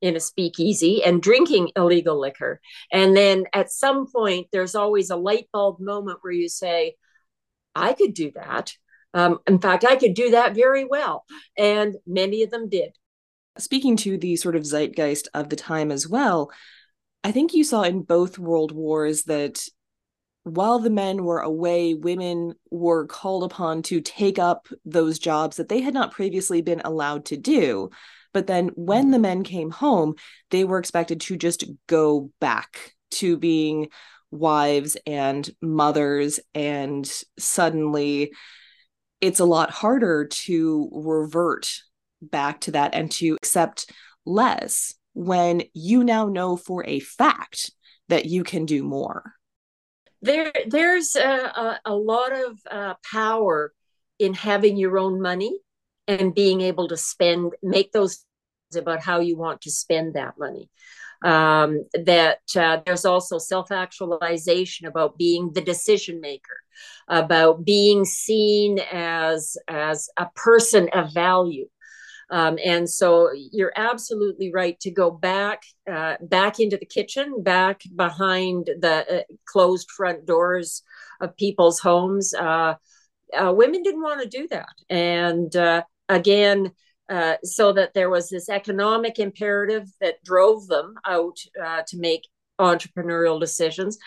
in 0.00 0.16
a 0.16 0.20
speakeasy 0.20 1.02
and 1.04 1.22
drinking 1.22 1.70
illegal 1.76 2.18
liquor. 2.18 2.60
And 2.92 3.16
then 3.16 3.44
at 3.52 3.70
some 3.70 4.06
point, 4.10 4.48
there's 4.52 4.74
always 4.74 5.10
a 5.10 5.16
light 5.16 5.48
bulb 5.52 5.80
moment 5.80 6.18
where 6.22 6.32
you 6.32 6.48
say, 6.48 6.96
I 7.74 7.92
could 7.92 8.14
do 8.14 8.32
that. 8.34 8.72
Um, 9.12 9.38
in 9.46 9.58
fact, 9.58 9.84
I 9.84 9.96
could 9.96 10.14
do 10.14 10.30
that 10.30 10.54
very 10.54 10.84
well. 10.84 11.24
And 11.58 11.96
many 12.06 12.42
of 12.42 12.50
them 12.50 12.68
did. 12.68 12.96
Speaking 13.58 13.96
to 13.98 14.16
the 14.16 14.36
sort 14.36 14.56
of 14.56 14.64
zeitgeist 14.64 15.28
of 15.34 15.48
the 15.48 15.56
time 15.56 15.90
as 15.90 16.08
well, 16.08 16.50
I 17.22 17.32
think 17.32 17.52
you 17.52 17.64
saw 17.64 17.82
in 17.82 18.02
both 18.02 18.38
world 18.38 18.72
wars 18.72 19.24
that 19.24 19.62
while 20.44 20.78
the 20.78 20.90
men 20.90 21.22
were 21.22 21.40
away, 21.40 21.94
women 21.94 22.54
were 22.70 23.06
called 23.06 23.44
upon 23.44 23.82
to 23.82 24.00
take 24.00 24.38
up 24.38 24.68
those 24.84 25.18
jobs 25.18 25.58
that 25.58 25.68
they 25.68 25.80
had 25.80 25.92
not 25.92 26.12
previously 26.12 26.62
been 26.62 26.80
allowed 26.82 27.26
to 27.26 27.36
do. 27.36 27.90
But 28.32 28.46
then 28.46 28.68
when 28.76 29.10
the 29.10 29.18
men 29.18 29.42
came 29.42 29.70
home, 29.70 30.14
they 30.50 30.64
were 30.64 30.78
expected 30.78 31.20
to 31.22 31.36
just 31.36 31.64
go 31.86 32.30
back 32.40 32.94
to 33.12 33.36
being 33.36 33.88
wives 34.30 34.96
and 35.06 35.48
mothers. 35.60 36.40
And 36.54 37.10
suddenly 37.38 38.32
it's 39.20 39.40
a 39.40 39.44
lot 39.44 39.70
harder 39.70 40.26
to 40.26 40.88
revert 40.92 41.68
back 42.22 42.60
to 42.62 42.72
that 42.72 42.94
and 42.94 43.10
to 43.10 43.34
accept 43.34 43.90
less 44.24 44.94
when 45.14 45.62
you 45.74 46.04
now 46.04 46.28
know 46.28 46.56
for 46.56 46.84
a 46.86 47.00
fact 47.00 47.70
that 48.08 48.26
you 48.26 48.44
can 48.44 48.66
do 48.66 48.82
more 48.82 49.34
there 50.22 50.52
there's 50.66 51.16
a, 51.16 51.20
a, 51.20 51.80
a 51.86 51.94
lot 51.94 52.32
of 52.32 52.58
uh, 52.70 52.94
power 53.10 53.72
in 54.18 54.34
having 54.34 54.76
your 54.76 54.98
own 54.98 55.20
money 55.20 55.58
and 56.08 56.34
being 56.34 56.60
able 56.60 56.88
to 56.88 56.96
spend 56.96 57.52
make 57.62 57.92
those 57.92 58.24
about 58.76 59.00
how 59.00 59.18
you 59.20 59.36
want 59.36 59.60
to 59.60 59.70
spend 59.70 60.14
that 60.14 60.34
money 60.38 60.70
um, 61.22 61.84
that 61.92 62.40
uh, 62.56 62.78
there's 62.86 63.04
also 63.04 63.36
self-actualization 63.36 64.86
about 64.86 65.18
being 65.18 65.52
the 65.52 65.60
decision 65.60 66.20
maker 66.20 66.60
about 67.08 67.64
being 67.64 68.04
seen 68.04 68.78
as 68.92 69.56
as 69.68 70.08
a 70.16 70.26
person 70.34 70.88
of 70.92 71.12
value 71.12 71.66
um, 72.30 72.58
and 72.64 72.88
so 72.88 73.30
you're 73.34 73.72
absolutely 73.74 74.52
right 74.52 74.78
to 74.80 74.90
go 74.90 75.10
back 75.10 75.64
uh, 75.90 76.14
back 76.20 76.60
into 76.60 76.76
the 76.76 76.86
kitchen, 76.86 77.42
back 77.42 77.82
behind 77.96 78.66
the 78.66 79.20
uh, 79.20 79.22
closed 79.46 79.90
front 79.90 80.26
doors 80.26 80.82
of 81.20 81.36
people's 81.36 81.80
homes. 81.80 82.32
Uh, 83.36 83.48
uh 83.48 83.52
women 83.52 83.82
didn't 83.82 84.02
want 84.02 84.22
to 84.22 84.28
do 84.28 84.48
that, 84.48 84.74
and 84.88 85.54
uh, 85.56 85.82
again. 86.08 86.72
Uh, 87.08 87.34
so 87.42 87.72
that 87.72 87.92
there 87.92 88.08
was 88.08 88.28
this 88.28 88.48
economic 88.48 89.18
imperative 89.18 89.88
that 90.00 90.22
drove 90.22 90.68
them 90.68 90.94
out 91.04 91.36
to 91.84 91.98
make 91.98 92.28
entrepreneurial 92.60 93.40
decisions. 93.40 93.98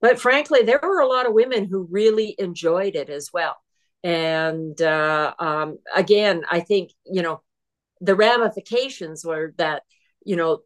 But 0.00 0.20
frankly, 0.20 0.62
there 0.62 0.78
were 0.80 1.00
a 1.00 1.08
lot 1.08 1.26
of 1.26 1.32
women 1.32 1.64
who 1.64 1.88
really 1.90 2.36
enjoyed 2.38 2.94
it 2.94 3.10
as 3.10 3.30
well. 3.32 3.56
And 4.04 4.80
um, 4.80 5.78
again, 5.92 6.44
I 6.48 6.60
think, 6.60 6.92
you 7.04 7.22
know, 7.22 7.40
the 8.00 8.14
ramifications 8.14 9.24
were 9.24 9.54
that 9.58 9.82
you 10.24 10.36
know 10.36 10.60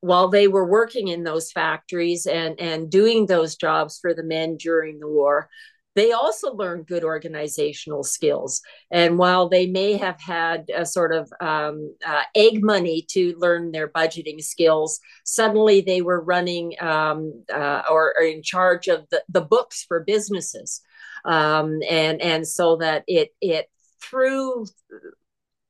while 0.00 0.28
they 0.28 0.48
were 0.48 0.66
working 0.66 1.08
in 1.08 1.24
those 1.24 1.50
factories 1.52 2.26
and 2.26 2.60
and 2.60 2.90
doing 2.90 3.26
those 3.26 3.56
jobs 3.56 3.98
for 3.98 4.14
the 4.14 4.22
men 4.22 4.56
during 4.56 4.98
the 4.98 5.08
war 5.08 5.48
they 5.96 6.12
also 6.12 6.54
learned 6.54 6.86
good 6.86 7.02
organizational 7.02 8.04
skills 8.04 8.60
and 8.92 9.18
while 9.18 9.48
they 9.48 9.66
may 9.66 9.96
have 9.96 10.20
had 10.20 10.70
a 10.74 10.86
sort 10.86 11.12
of 11.12 11.32
um, 11.40 11.92
uh, 12.06 12.22
egg 12.36 12.62
money 12.62 13.04
to 13.10 13.34
learn 13.38 13.72
their 13.72 13.88
budgeting 13.88 14.40
skills 14.40 15.00
suddenly 15.24 15.80
they 15.80 16.02
were 16.02 16.22
running 16.22 16.74
um, 16.80 17.42
uh, 17.52 17.82
or, 17.90 18.14
or, 18.16 18.22
in 18.22 18.42
charge 18.42 18.86
of 18.86 19.06
the, 19.10 19.22
the 19.28 19.40
books 19.40 19.84
for 19.88 20.04
businesses 20.04 20.82
um, 21.24 21.80
and 21.90 22.22
and 22.22 22.46
so 22.46 22.76
that 22.76 23.02
it 23.08 23.34
it 23.40 23.68
through 24.00 24.66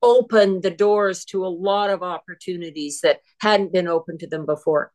opened 0.02 0.62
the 0.62 0.71
doors 0.71 1.25
to 1.25 1.45
a 1.45 1.49
lot 1.49 1.90
of 1.90 2.02
opportunities 2.02 3.00
that 3.00 3.21
hadn't 3.40 3.73
been 3.73 3.88
open 3.88 4.18
to 4.18 4.26
them 4.26 4.47
before. 4.47 4.92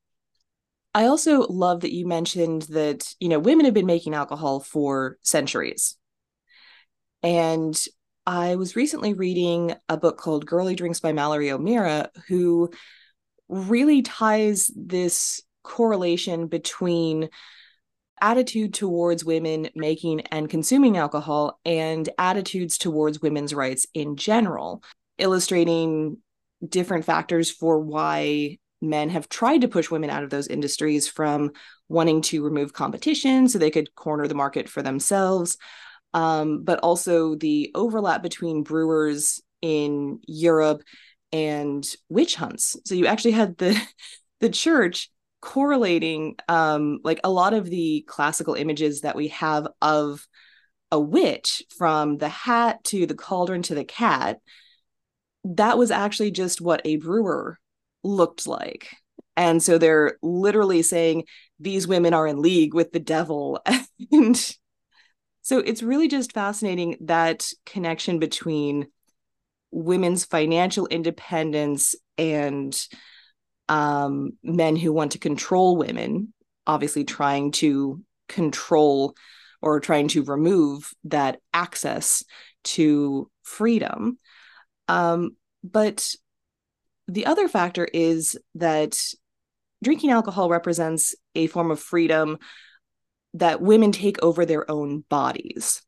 I 0.93 1.05
also 1.05 1.41
love 1.47 1.81
that 1.81 1.93
you 1.93 2.05
mentioned 2.05 2.63
that, 2.63 3.13
you 3.19 3.29
know, 3.29 3.39
women 3.39 3.65
have 3.65 3.73
been 3.73 3.85
making 3.85 4.13
alcohol 4.13 4.59
for 4.59 5.17
centuries. 5.21 5.95
And 7.23 7.79
I 8.25 8.55
was 8.55 8.75
recently 8.75 9.13
reading 9.13 9.73
a 9.87 9.97
book 9.97 10.17
called 10.17 10.45
Girly 10.45 10.75
Drinks 10.75 10.99
by 10.99 11.13
Mallory 11.13 11.51
O'Meara, 11.51 12.09
who 12.27 12.71
really 13.47 14.01
ties 14.01 14.69
this 14.75 15.41
correlation 15.63 16.47
between 16.47 17.29
attitude 18.19 18.73
towards 18.73 19.25
women 19.25 19.69
making 19.75 20.21
and 20.21 20.49
consuming 20.49 20.97
alcohol 20.97 21.59
and 21.65 22.07
attitudes 22.17 22.77
towards 22.77 23.21
women's 23.21 23.53
rights 23.53 23.87
in 23.93 24.15
general, 24.15 24.83
illustrating 25.17 26.17
different 26.67 27.05
factors 27.05 27.49
for 27.49 27.79
why 27.79 28.59
men 28.81 29.09
have 29.09 29.29
tried 29.29 29.61
to 29.61 29.67
push 29.67 29.91
women 29.91 30.09
out 30.09 30.23
of 30.23 30.29
those 30.29 30.47
industries 30.47 31.07
from 31.07 31.51
wanting 31.87 32.21
to 32.21 32.43
remove 32.43 32.73
competition 32.73 33.47
so 33.47 33.59
they 33.59 33.71
could 33.71 33.93
corner 33.95 34.27
the 34.27 34.35
market 34.35 34.67
for 34.67 34.81
themselves 34.81 35.57
um, 36.13 36.63
but 36.63 36.79
also 36.79 37.35
the 37.35 37.71
overlap 37.75 38.21
between 38.21 38.63
brewers 38.63 39.41
in 39.61 40.19
Europe 40.27 40.83
and 41.31 41.87
witch 42.09 42.35
hunts. 42.35 42.75
So 42.85 42.95
you 42.95 43.07
actually 43.07 43.31
had 43.31 43.57
the 43.57 43.79
the 44.39 44.49
church 44.49 45.09
correlating 45.41 46.35
um 46.47 46.99
like 47.03 47.19
a 47.23 47.29
lot 47.29 47.53
of 47.55 47.67
the 47.67 48.05
classical 48.07 48.53
images 48.53 49.01
that 49.01 49.15
we 49.15 49.29
have 49.29 49.67
of 49.81 50.27
a 50.91 50.99
witch 50.99 51.63
from 51.75 52.17
the 52.17 52.29
hat 52.29 52.83
to 52.83 53.07
the 53.07 53.15
cauldron 53.15 53.63
to 53.63 53.73
the 53.73 53.83
cat 53.83 54.37
that 55.43 55.79
was 55.79 55.89
actually 55.89 56.29
just 56.29 56.61
what 56.61 56.79
a 56.85 56.97
brewer 56.97 57.57
looked 58.03 58.47
like 58.47 58.89
and 59.37 59.61
so 59.61 59.77
they're 59.77 60.17
literally 60.21 60.81
saying 60.81 61.23
these 61.59 61.87
women 61.87 62.13
are 62.13 62.27
in 62.27 62.41
league 62.41 62.73
with 62.73 62.91
the 62.91 62.99
devil 62.99 63.61
and 64.11 64.55
so 65.41 65.59
it's 65.59 65.81
really 65.83 66.07
just 66.07 66.33
fascinating 66.33 66.97
that 67.01 67.51
connection 67.65 68.19
between 68.19 68.87
women's 69.71 70.25
financial 70.25 70.85
independence 70.87 71.95
and 72.17 72.79
um, 73.69 74.33
men 74.43 74.75
who 74.75 74.93
want 74.93 75.13
to 75.13 75.19
control 75.19 75.77
women, 75.77 76.33
obviously 76.67 77.03
trying 77.03 77.51
to 77.51 78.03
control 78.27 79.15
or 79.61 79.79
trying 79.79 80.09
to 80.09 80.23
remove 80.23 80.91
that 81.05 81.39
access 81.53 82.23
to 82.63 83.29
freedom. 83.43 84.17
Um, 84.87 85.37
but 85.63 86.13
the 87.07 87.25
other 87.25 87.47
factor 87.47 87.85
is 87.85 88.37
that 88.55 88.97
drinking 89.83 90.11
alcohol 90.11 90.49
represents 90.49 91.15
a 91.35 91.47
form 91.47 91.71
of 91.71 91.79
freedom 91.79 92.37
that 93.33 93.61
women 93.61 93.91
take 93.91 94.21
over 94.23 94.45
their 94.45 94.69
own 94.69 95.03
bodies. 95.09 95.81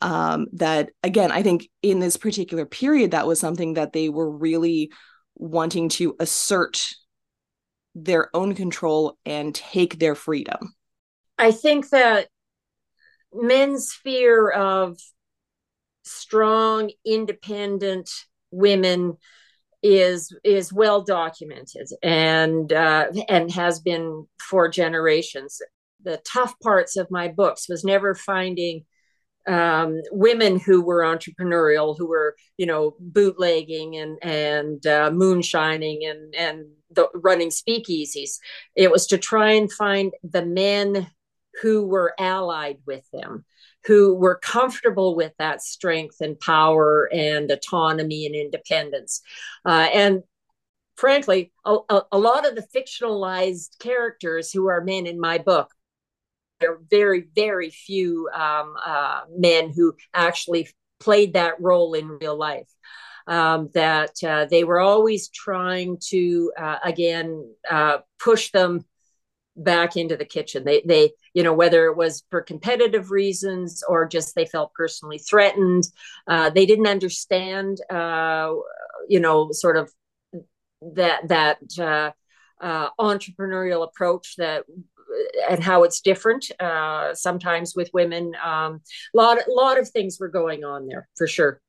Um, 0.00 0.46
that 0.52 0.90
again, 1.02 1.32
I 1.32 1.42
think 1.42 1.68
in 1.82 1.98
this 1.98 2.16
particular 2.16 2.66
period, 2.66 3.10
that 3.10 3.26
was 3.26 3.40
something 3.40 3.74
that 3.74 3.92
they 3.92 4.08
were 4.08 4.30
really 4.30 4.92
wanting 5.34 5.88
to 5.88 6.14
assert 6.20 6.88
their 7.94 8.34
own 8.34 8.54
control 8.54 9.18
and 9.24 9.54
take 9.54 9.98
their 9.98 10.14
freedom. 10.14 10.74
I 11.36 11.50
think 11.50 11.88
that 11.90 12.28
men's 13.32 13.92
fear 13.92 14.50
of 14.50 14.98
strong, 16.04 16.90
independent 17.04 18.10
women 18.50 19.16
is 19.82 20.36
is 20.44 20.72
well 20.72 21.02
documented 21.02 21.88
and 22.02 22.72
uh, 22.72 23.06
and 23.28 23.50
has 23.52 23.80
been 23.80 24.26
for 24.40 24.68
generations. 24.68 25.60
The 26.02 26.20
tough 26.30 26.54
parts 26.60 26.96
of 26.96 27.10
my 27.10 27.28
books 27.28 27.68
was 27.68 27.84
never 27.84 28.14
finding 28.14 28.84
um, 29.46 30.02
women 30.12 30.60
who 30.60 30.82
were 30.82 31.02
entrepreneurial, 31.02 31.96
who 31.96 32.06
were 32.06 32.36
you 32.56 32.66
know 32.66 32.96
bootlegging 33.00 33.96
and 33.96 34.18
and 34.22 34.86
uh, 34.86 35.10
moonshining 35.10 36.06
and 36.08 36.34
and 36.34 36.66
the, 36.90 37.08
running 37.14 37.50
speakeasies. 37.50 38.38
It 38.74 38.90
was 38.90 39.06
to 39.08 39.18
try 39.18 39.52
and 39.52 39.72
find 39.72 40.12
the 40.22 40.44
men 40.44 41.08
who 41.62 41.86
were 41.86 42.14
allied 42.18 42.78
with 42.86 43.04
them, 43.12 43.44
who 43.88 44.14
were 44.14 44.36
comfortable 44.36 45.16
with 45.16 45.32
that 45.38 45.62
strength 45.62 46.16
and 46.20 46.38
power 46.38 47.08
and 47.10 47.50
autonomy 47.50 48.26
and 48.26 48.34
independence. 48.34 49.22
Uh, 49.64 49.88
and 49.92 50.22
frankly, 50.94 51.52
a, 51.64 51.78
a, 52.12 52.18
lot 52.18 52.46
of 52.46 52.54
the 52.54 52.66
fictionalized 52.74 53.78
characters 53.78 54.52
who 54.52 54.68
are 54.68 54.84
men 54.84 55.06
in 55.06 55.18
my 55.18 55.38
book 55.38 55.70
there 56.60 56.72
are 56.72 56.80
very, 56.90 57.28
very 57.34 57.70
few 57.70 58.28
um, 58.34 58.74
uh, 58.84 59.22
men 59.36 59.72
who 59.74 59.94
actually 60.12 60.68
played 61.00 61.34
that 61.34 61.60
role 61.60 61.94
in 61.94 62.08
real 62.08 62.36
life. 62.36 62.68
Um, 63.26 63.68
that 63.74 64.14
uh, 64.26 64.46
they 64.46 64.64
were 64.64 64.80
always 64.80 65.28
trying 65.28 65.98
to, 66.08 66.50
uh, 66.58 66.78
again, 66.82 67.54
uh, 67.70 67.98
push 68.18 68.50
them 68.52 68.86
back 69.58 69.96
into 69.96 70.16
the 70.16 70.24
kitchen. 70.24 70.64
They, 70.64 70.82
they, 70.86 71.10
you 71.34 71.42
know, 71.42 71.52
whether 71.52 71.86
it 71.86 71.96
was 71.96 72.24
for 72.30 72.40
competitive 72.40 73.10
reasons 73.10 73.82
or 73.86 74.06
just 74.06 74.34
they 74.34 74.46
felt 74.46 74.72
personally 74.74 75.18
threatened, 75.18 75.84
uh, 76.26 76.50
they 76.50 76.64
didn't 76.64 76.86
understand, 76.86 77.78
uh, 77.90 78.52
you 79.08 79.20
know, 79.20 79.50
sort 79.52 79.76
of 79.76 79.92
that 80.94 81.28
that 81.28 81.58
uh, 81.78 82.12
uh, 82.64 82.90
entrepreneurial 82.98 83.84
approach 83.84 84.36
that 84.36 84.64
and 85.48 85.62
how 85.62 85.82
it's 85.82 86.00
different 86.00 86.50
uh, 86.60 87.14
sometimes 87.14 87.74
with 87.74 87.90
women. 87.92 88.32
A 88.42 88.48
um, 88.48 88.80
lot, 89.14 89.38
lot 89.48 89.78
of 89.78 89.88
things 89.88 90.18
were 90.20 90.28
going 90.28 90.64
on 90.64 90.86
there 90.86 91.08
for 91.16 91.26
sure. 91.26 91.60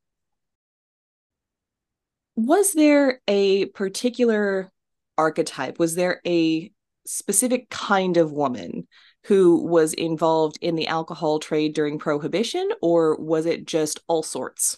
Was 2.36 2.74
there 2.74 3.22
a 3.28 3.66
particular 3.68 4.72
archetype? 5.18 5.80
Was 5.80 5.96
there 5.96 6.22
a 6.26 6.72
specific 7.10 7.70
kind 7.70 8.18
of 8.18 8.32
woman 8.32 8.88
who 9.26 9.66
was 9.66 9.94
involved 9.94 10.58
in 10.62 10.76
the 10.76 10.88
alcohol 10.88 11.40
trade 11.40 11.74
during 11.74 11.98
prohibition 11.98 12.70
or 12.82 13.16
was 13.18 13.46
it 13.46 13.66
just 13.66 14.00
all 14.08 14.24
sorts? 14.24 14.78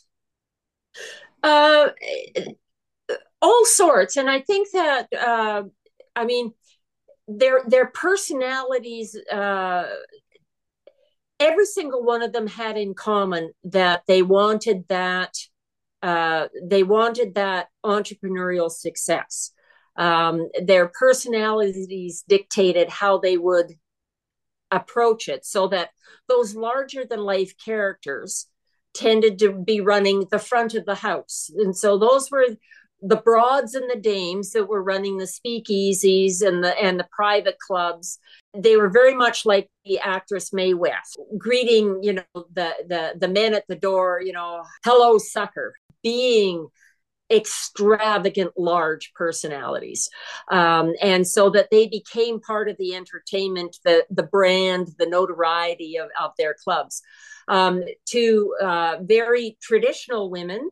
Uh, 1.44 1.90
all 3.42 3.66
sorts. 3.66 4.18
And 4.18 4.30
i 4.30 4.40
think 4.40 4.70
that 4.72 5.08
uh, 5.14 5.64
i 6.16 6.26
mean 6.26 6.54
their 7.28 7.64
their 7.68 7.88
personalities 7.88 9.18
uh, 9.32 9.88
every 11.40 11.66
single 11.66 12.04
one 12.04 12.22
of 12.22 12.34
them 12.34 12.48
had 12.48 12.78
in 12.78 12.94
common 12.94 13.52
that 13.64 14.04
they 14.08 14.22
wanted 14.22 14.88
that 14.90 15.36
uh, 16.04 16.48
they 16.64 16.84
wanted 16.84 17.36
that 17.36 17.68
entrepreneurial 17.86 18.72
success 18.72 19.52
um, 20.02 20.50
their 20.60 20.88
personalities 20.88 22.24
dictated 22.28 22.90
how 22.90 23.20
they 23.20 23.38
would 23.38 23.76
approach 24.72 25.28
it 25.28 25.46
so 25.46 25.68
that 25.68 25.92
those 26.28 26.56
larger 26.56 27.06
than 27.06 27.20
life 27.20 27.54
characters 27.64 28.48
tended 28.96 29.38
to 29.38 29.54
be 29.54 29.80
running 29.80 30.26
the 30.32 30.40
front 30.40 30.74
of 30.74 30.86
the 30.86 30.96
house. 30.96 31.52
And 31.56 31.78
so 31.78 32.00
those 32.00 32.32
were 32.32 32.48
the 33.04 33.18
broads 33.18 33.76
and 33.76 33.90
the 33.92 34.00
dames 34.00 34.52
that 34.54 34.68
were 34.68 34.82
running 34.82 35.18
the 35.18 35.26
speakeasies 35.26 36.42
and 36.42 36.64
the 36.64 36.76
and 36.82 37.00
the 37.00 37.08
private 37.12 37.60
clubs. 37.60 38.18
They 38.58 38.78
were 38.78 38.90
very 38.90 39.14
much 39.14 39.46
like 39.46 39.70
the 39.86 40.00
actress 40.00 40.52
Mae 40.52 40.74
West, 40.74 41.20
greeting, 41.38 42.02
you 42.02 42.14
know, 42.14 42.24
the 42.34 42.74
the 42.88 43.14
the 43.20 43.28
men 43.28 43.54
at 43.54 43.66
the 43.68 43.76
door, 43.76 44.20
you 44.24 44.34
know, 44.34 44.64
hello 44.84 45.20
sucker, 45.20 45.76
being 46.02 46.68
extravagant 47.32 48.52
large 48.58 49.14
personalities. 49.14 50.10
Um, 50.52 50.94
and 51.02 51.26
so 51.26 51.50
that 51.52 51.70
they 51.72 51.88
became 51.88 52.40
part 52.40 52.70
of 52.70 52.78
the 52.78 52.96
entertainment 52.96 53.78
the 53.86 54.06
the 54.10 54.24
brand 54.24 54.90
the 55.00 55.06
notoriety 55.06 55.98
of, 55.98 56.10
of 56.20 56.32
their 56.38 56.56
clubs. 56.64 57.02
Um, 57.48 57.84
to 58.08 58.56
uh, 58.62 58.98
very 59.02 59.58
traditional 59.62 60.30
women 60.30 60.70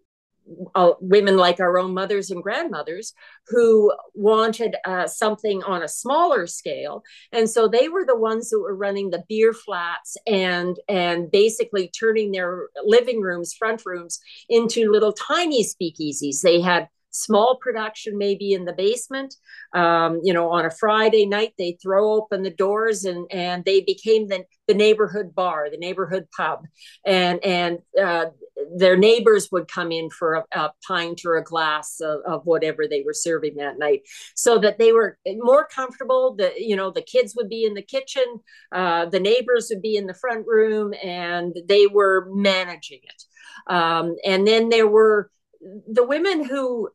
uh, 0.75 0.91
women 0.99 1.37
like 1.37 1.59
our 1.59 1.77
own 1.77 1.93
mothers 1.93 2.31
and 2.31 2.43
grandmothers 2.43 3.13
who 3.47 3.93
wanted 4.13 4.75
uh, 4.85 5.07
something 5.07 5.63
on 5.63 5.83
a 5.83 5.87
smaller 5.87 6.47
scale. 6.47 7.03
And 7.31 7.49
so 7.49 7.67
they 7.67 7.89
were 7.89 8.05
the 8.05 8.17
ones 8.17 8.49
that 8.49 8.59
were 8.59 8.75
running 8.75 9.09
the 9.09 9.23
beer 9.27 9.53
flats 9.53 10.17
and 10.27 10.77
and 10.87 11.31
basically 11.31 11.89
turning 11.89 12.31
their 12.31 12.69
living 12.83 13.21
rooms 13.21 13.53
front 13.53 13.85
rooms 13.85 14.19
into 14.49 14.91
little 14.91 15.13
tiny 15.13 15.63
speakeasies. 15.63 16.41
They 16.41 16.61
had 16.61 16.87
small 17.11 17.57
production 17.61 18.17
maybe 18.17 18.53
in 18.53 18.65
the 18.65 18.73
basement. 18.73 19.35
Um, 19.73 20.19
you 20.23 20.33
know 20.33 20.51
on 20.51 20.65
a 20.65 20.71
friday 20.71 21.25
night 21.25 21.53
they 21.57 21.77
throw 21.81 22.13
open 22.13 22.43
the 22.43 22.49
doors 22.49 23.05
and 23.05 23.27
and 23.31 23.63
they 23.65 23.81
became 23.81 24.27
the, 24.27 24.45
the 24.67 24.73
neighborhood 24.73 25.35
bar 25.35 25.69
the 25.69 25.77
neighborhood 25.77 26.27
pub. 26.35 26.65
And 27.05 27.43
and 27.43 27.79
uh, 28.01 28.27
their 28.75 28.97
neighbors 28.97 29.49
would 29.51 29.67
come 29.67 29.91
in 29.91 30.09
for 30.09 30.33
a, 30.35 30.45
a 30.51 30.71
pint 30.85 31.21
or 31.25 31.37
a 31.37 31.43
glass 31.43 32.01
of, 32.01 32.19
of, 32.25 32.45
whatever 32.45 32.87
they 32.87 33.03
were 33.05 33.13
serving 33.13 33.55
that 33.55 33.79
night. 33.79 34.01
So 34.35 34.57
that 34.59 34.77
they 34.77 34.91
were 34.91 35.17
more 35.25 35.65
comfortable 35.67 36.35
the 36.35 36.51
you 36.57 36.75
know 36.75 36.91
the 36.91 37.01
kids 37.01 37.35
would 37.35 37.49
be 37.49 37.65
in 37.65 37.73
the 37.73 37.81
kitchen 37.81 38.23
uh, 38.71 39.05
the 39.05 39.19
neighbors 39.19 39.67
would 39.69 39.81
be 39.81 39.95
in 39.95 40.07
the 40.07 40.13
front 40.13 40.45
room 40.47 40.93
and 41.03 41.55
they 41.67 41.87
were 41.87 42.27
managing 42.31 42.99
it. 43.03 43.23
Um, 43.71 44.15
and 44.25 44.47
then 44.47 44.69
there 44.69 44.87
were 44.87 45.31
the 45.61 46.05
women 46.05 46.43
who 46.43 46.89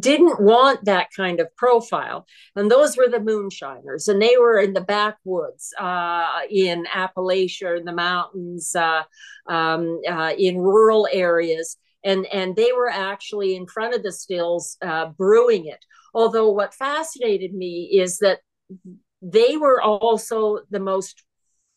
didn't 0.00 0.40
want 0.40 0.84
that 0.84 1.08
kind 1.16 1.40
of 1.40 1.54
profile. 1.56 2.26
And 2.56 2.70
those 2.70 2.96
were 2.96 3.08
the 3.08 3.20
moonshiners. 3.20 4.08
And 4.08 4.20
they 4.20 4.36
were 4.38 4.58
in 4.58 4.72
the 4.72 4.80
backwoods, 4.80 5.72
uh, 5.78 6.40
in 6.50 6.84
Appalachia, 6.86 7.78
in 7.78 7.84
the 7.84 7.92
mountains, 7.92 8.74
uh, 8.74 9.02
um, 9.48 10.00
uh, 10.08 10.32
in 10.38 10.58
rural 10.58 11.08
areas. 11.12 11.76
And, 12.04 12.26
and 12.26 12.56
they 12.56 12.72
were 12.72 12.90
actually 12.90 13.54
in 13.54 13.66
front 13.66 13.94
of 13.94 14.02
the 14.02 14.12
stills 14.12 14.76
uh, 14.82 15.06
brewing 15.06 15.66
it. 15.66 15.84
Although 16.14 16.50
what 16.50 16.74
fascinated 16.74 17.54
me 17.54 17.84
is 17.92 18.18
that 18.18 18.40
they 19.22 19.56
were 19.56 19.80
also 19.80 20.60
the 20.70 20.80
most 20.80 21.22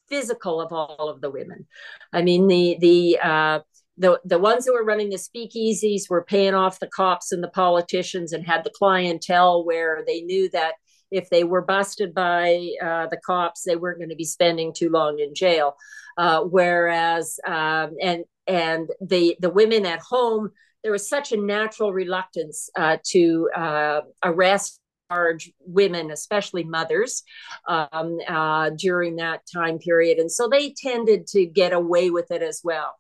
physical 0.10 0.62
of 0.62 0.74
all 0.74 1.10
of 1.10 1.22
the 1.22 1.30
women. 1.30 1.68
I 2.12 2.22
mean, 2.22 2.48
the 2.48 2.78
the 2.80 3.20
uh, 3.24 3.60
the 3.98 4.20
the 4.26 4.40
ones 4.40 4.66
that 4.66 4.74
were 4.74 4.84
running 4.84 5.10
the 5.10 5.18
speakeasies 5.18 6.10
were 6.10 6.24
paying 6.24 6.54
off 6.54 6.80
the 6.80 6.88
cops 6.88 7.32
and 7.32 7.44
the 7.44 7.50
politicians 7.50 8.34
and 8.34 8.46
had 8.46 8.64
the 8.64 8.74
clientele 8.78 9.66
where 9.66 10.04
they 10.06 10.22
knew 10.22 10.50
that 10.50 10.74
if 11.12 11.30
they 11.30 11.44
were 11.44 11.62
busted 11.62 12.14
by 12.14 12.70
uh, 12.84 13.08
the 13.08 13.20
cops, 13.26 13.64
they 13.64 13.76
weren't 13.76 14.00
going 14.00 14.10
to 14.10 14.16
be 14.16 14.26
spending 14.26 14.74
too 14.74 14.90
long 14.90 15.20
in 15.20 15.34
jail. 15.34 15.76
Uh, 16.18 16.42
whereas 16.42 17.40
um, 17.48 17.92
and 18.02 18.24
and 18.48 18.90
the 19.02 19.36
the 19.40 19.50
women 19.50 19.86
at 19.86 20.00
home, 20.00 20.52
there 20.84 20.92
was 20.92 21.08
such 21.08 21.32
a 21.32 21.38
natural 21.38 21.94
reluctance 21.94 22.70
uh, 22.78 22.98
to 23.12 23.50
uh, 23.56 24.02
arrest 24.24 24.80
large 25.10 25.52
women, 25.60 26.10
especially 26.10 26.64
mothers, 26.64 27.22
um, 27.68 28.18
uh, 28.28 28.72
during 28.72 29.18
that 29.18 29.42
time 29.54 29.78
period, 29.78 30.18
and 30.18 30.32
so 30.32 30.48
they 30.48 30.74
tended 30.74 31.28
to 31.28 31.46
get 31.46 31.74
away 31.74 32.10
with 32.10 32.32
it 32.32 32.42
as 32.42 32.62
well. 32.64 32.96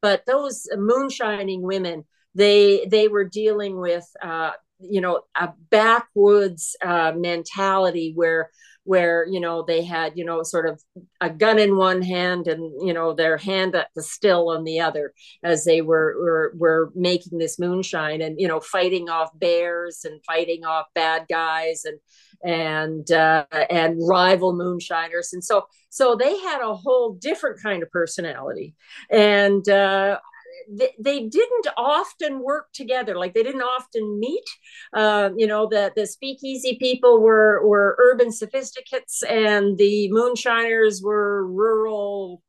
But 0.00 0.24
those 0.26 0.68
moonshining 0.76 1.62
women, 1.62 2.04
they 2.34 2.86
they 2.86 3.08
were 3.08 3.24
dealing 3.24 3.80
with 3.80 4.06
uh, 4.22 4.52
you 4.80 5.00
know 5.00 5.22
a 5.34 5.50
backwoods 5.70 6.76
uh, 6.84 7.12
mentality 7.16 8.12
where 8.14 8.50
where 8.88 9.26
you 9.26 9.38
know 9.38 9.62
they 9.62 9.84
had 9.84 10.16
you 10.16 10.24
know 10.24 10.42
sort 10.42 10.66
of 10.66 10.82
a 11.20 11.28
gun 11.28 11.58
in 11.58 11.76
one 11.76 12.00
hand 12.00 12.48
and 12.48 12.72
you 12.86 12.94
know 12.94 13.12
their 13.12 13.36
hand 13.36 13.74
at 13.74 13.88
the 13.94 14.02
still 14.02 14.48
on 14.48 14.64
the 14.64 14.80
other 14.80 15.12
as 15.42 15.66
they 15.66 15.82
were 15.82 16.16
were, 16.18 16.52
were 16.56 16.92
making 16.94 17.36
this 17.36 17.58
moonshine 17.58 18.22
and 18.22 18.40
you 18.40 18.48
know 18.48 18.60
fighting 18.60 19.10
off 19.10 19.28
bears 19.38 20.06
and 20.06 20.24
fighting 20.24 20.64
off 20.64 20.86
bad 20.94 21.26
guys 21.28 21.84
and 21.84 21.98
and 22.44 23.10
uh, 23.10 23.46
and 23.70 23.98
rival 24.06 24.54
moonshiners. 24.54 25.32
And 25.32 25.42
so 25.42 25.66
so 25.90 26.14
they 26.14 26.38
had 26.38 26.60
a 26.62 26.74
whole 26.74 27.14
different 27.14 27.62
kind 27.62 27.82
of 27.82 27.90
personality. 27.90 28.74
And 29.10 29.68
uh, 29.68 30.18
they, 30.98 31.28
didn't 31.28 31.66
often 31.76 32.40
work 32.40 32.72
together. 32.72 33.16
Like 33.16 33.34
they 33.34 33.42
didn't 33.42 33.62
often 33.62 34.18
meet. 34.18 34.44
Uh, 34.92 35.30
you 35.36 35.46
know 35.46 35.66
the 35.68 35.92
the 35.96 36.06
speakeasy 36.06 36.76
people 36.78 37.20
were 37.20 37.66
were 37.66 37.96
urban 37.98 38.30
sophisticates 38.30 39.22
and 39.22 39.78
the 39.78 40.10
moonshiners 40.10 41.02
were 41.02 41.46
rural 41.46 42.42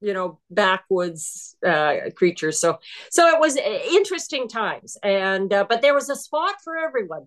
you 0.00 0.14
know 0.14 0.38
backwoods 0.50 1.56
uh, 1.66 2.10
creatures. 2.14 2.60
So 2.60 2.78
so 3.10 3.28
it 3.28 3.40
was 3.40 3.56
interesting 3.56 4.48
times. 4.48 4.96
And 5.02 5.52
uh, 5.52 5.64
but 5.68 5.82
there 5.82 5.94
was 5.94 6.08
a 6.08 6.16
spot 6.16 6.56
for 6.62 6.76
everyone 6.76 7.26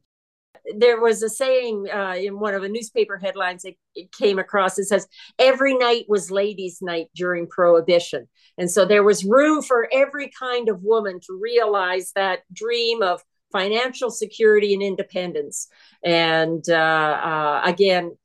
there 0.78 1.00
was 1.00 1.24
a 1.24 1.30
saying 1.30 1.88
uh, 1.92 2.16
in 2.18 2.40
one 2.40 2.54
of 2.54 2.62
the 2.62 2.70
newspaper 2.70 3.18
headlines 3.18 3.64
that 3.64 3.76
came 4.12 4.40
across 4.40 4.78
it 4.78 4.86
says 4.86 5.08
every 5.40 5.76
night 5.76 6.06
was 6.08 6.32
ladies 6.32 6.82
night 6.82 7.08
during 7.16 7.48
prohibition. 7.48 8.28
And 8.58 8.70
so 8.70 8.86
there 8.86 9.04
was 9.04 9.26
room 9.26 9.62
for 9.62 9.88
every 9.92 10.30
kind 10.30 10.70
of 10.70 10.84
woman 10.84 11.20
to 11.22 11.40
realize 11.40 12.12
that 12.16 12.40
dream 12.54 13.02
of 13.02 13.24
financial 13.52 14.12
security 14.12 14.74
and 14.74 14.84
independence. 14.84 15.68
And 16.04 16.64
uh, 16.70 16.74
uh, 16.74 17.62
again 17.66 18.18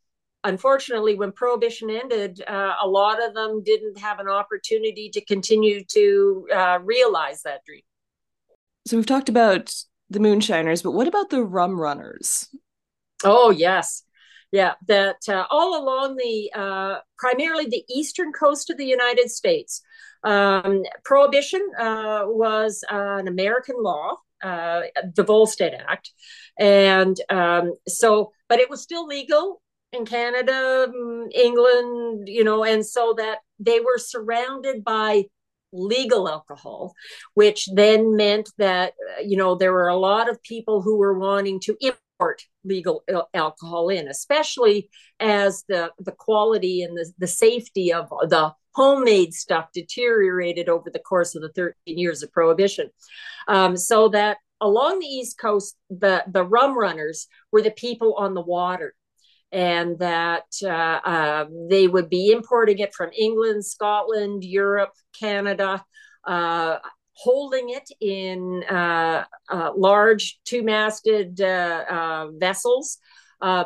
unfortunately 0.45 1.17
when 1.17 1.33
prohibition 1.33 1.91
ended 1.91 2.41
uh, 2.47 2.75
a 2.81 2.87
lot 2.87 3.21
of 3.23 3.35
them 3.35 3.63
didn't 3.65 3.99
have 3.99 4.21
an 4.21 4.29
opportunity 4.29 5.11
to 5.11 5.21
continue 5.25 5.83
to 5.85 6.47
uh, 6.55 6.79
realize 6.83 7.43
that 7.43 7.65
dream. 7.65 7.83
So 8.87 8.97
we've 8.97 9.07
talked 9.07 9.29
about 9.29 9.75
the 10.11 10.21
moonshiners, 10.21 10.83
but 10.83 10.93
what 10.93 11.09
about 11.09 11.31
the 11.31 11.43
rum 11.43 11.81
runners? 11.81 12.49
Oh, 13.25 13.51
yes. 13.51 14.03
Yeah, 14.53 14.75
that 14.87 15.29
uh, 15.29 15.45
all 15.51 15.83
along 15.83 16.17
the 16.17 16.51
uh, 16.55 16.99
primarily 17.19 17.67
the 17.67 17.85
eastern 17.89 18.33
coast 18.33 18.71
of 18.71 18.79
the 18.79 18.87
United 18.87 19.31
States, 19.31 19.83
um, 20.23 20.85
prohibition 21.05 21.61
uh, 21.79 22.23
was 22.25 22.85
an 22.89 23.27
American 23.27 23.77
law, 23.79 24.19
uh, 24.43 24.83
the 25.15 25.25
Volstead 25.25 25.75
Act, 25.89 26.13
and 26.59 27.21
um, 27.29 27.75
so, 27.89 28.33
but 28.49 28.61
it 28.61 28.71
was 28.71 28.83
still 28.83 29.07
legal 29.07 29.61
in 29.93 30.07
Canada, 30.07 30.87
mm, 30.95 31.27
England, 31.35 32.29
you 32.29 32.45
know, 32.45 32.65
and 32.65 32.87
so 32.87 33.15
that 33.19 33.39
they 33.59 33.81
were 33.81 33.99
surrounded 33.99 34.85
by 34.85 35.25
legal 35.77 36.29
alcohol, 36.29 36.95
which 37.35 37.69
then 37.75 38.17
meant 38.17 38.51
that, 38.59 38.95
uh, 39.19 39.23
you 39.23 39.37
know, 39.37 39.55
there 39.55 39.73
were 39.73 39.89
a 39.89 39.97
lot 39.97 40.29
of 40.29 40.43
people 40.43 40.83
who 40.83 40.97
were 40.97 41.19
wanting 41.19 41.61
to 41.61 41.77
import 41.81 42.43
legal 42.65 43.05
alcohol 43.35 43.89
in, 43.89 44.09
especially 44.09 44.89
as 45.21 45.65
the, 45.69 45.91
the 45.99 46.13
quality 46.13 46.83
and 46.83 46.97
the, 46.97 47.11
the 47.19 47.27
safety 47.27 47.93
of 47.93 48.09
the 48.09 48.53
homemade 48.75 49.33
stuff 49.33 49.69
deteriorated 49.73 50.69
over 50.69 50.91
the 50.91 50.99
course 50.99 51.35
of 51.35 51.43
the 51.43 51.53
13 51.53 51.99
years 51.99 52.23
of 52.23 52.33
prohibition. 52.33 52.91
Um, 53.49 53.77
so 53.77 54.09
that 54.09 54.39
along 54.61 54.99
the 54.99 55.07
East 55.07 55.39
Coast, 55.39 55.77
the, 55.89 56.25
the 56.27 56.45
rum 56.45 56.79
runners 56.79 57.27
were 57.53 57.63
the 57.63 57.71
people 57.71 58.15
on 58.15 58.35
the 58.35 58.43
water 58.43 58.95
and 59.53 59.99
that 59.99 60.45
uh, 60.63 60.69
uh, 60.69 61.45
they 61.71 61.87
would 61.89 62.11
be 62.11 62.31
importing 62.31 62.79
it 62.79 62.95
from 62.95 63.11
England, 63.17 63.65
Scotland, 63.65 64.45
Europe, 64.45 64.93
Canada, 65.19 65.85
uh, 66.27 66.79
holding 67.13 67.71
it 67.71 67.89
in 68.01 68.63
uh, 68.65 69.25
uh, 69.49 69.71
large 69.77 70.39
two 70.45 70.63
masted 70.63 71.41
uh, 71.41 72.27
vessels. 72.33 72.99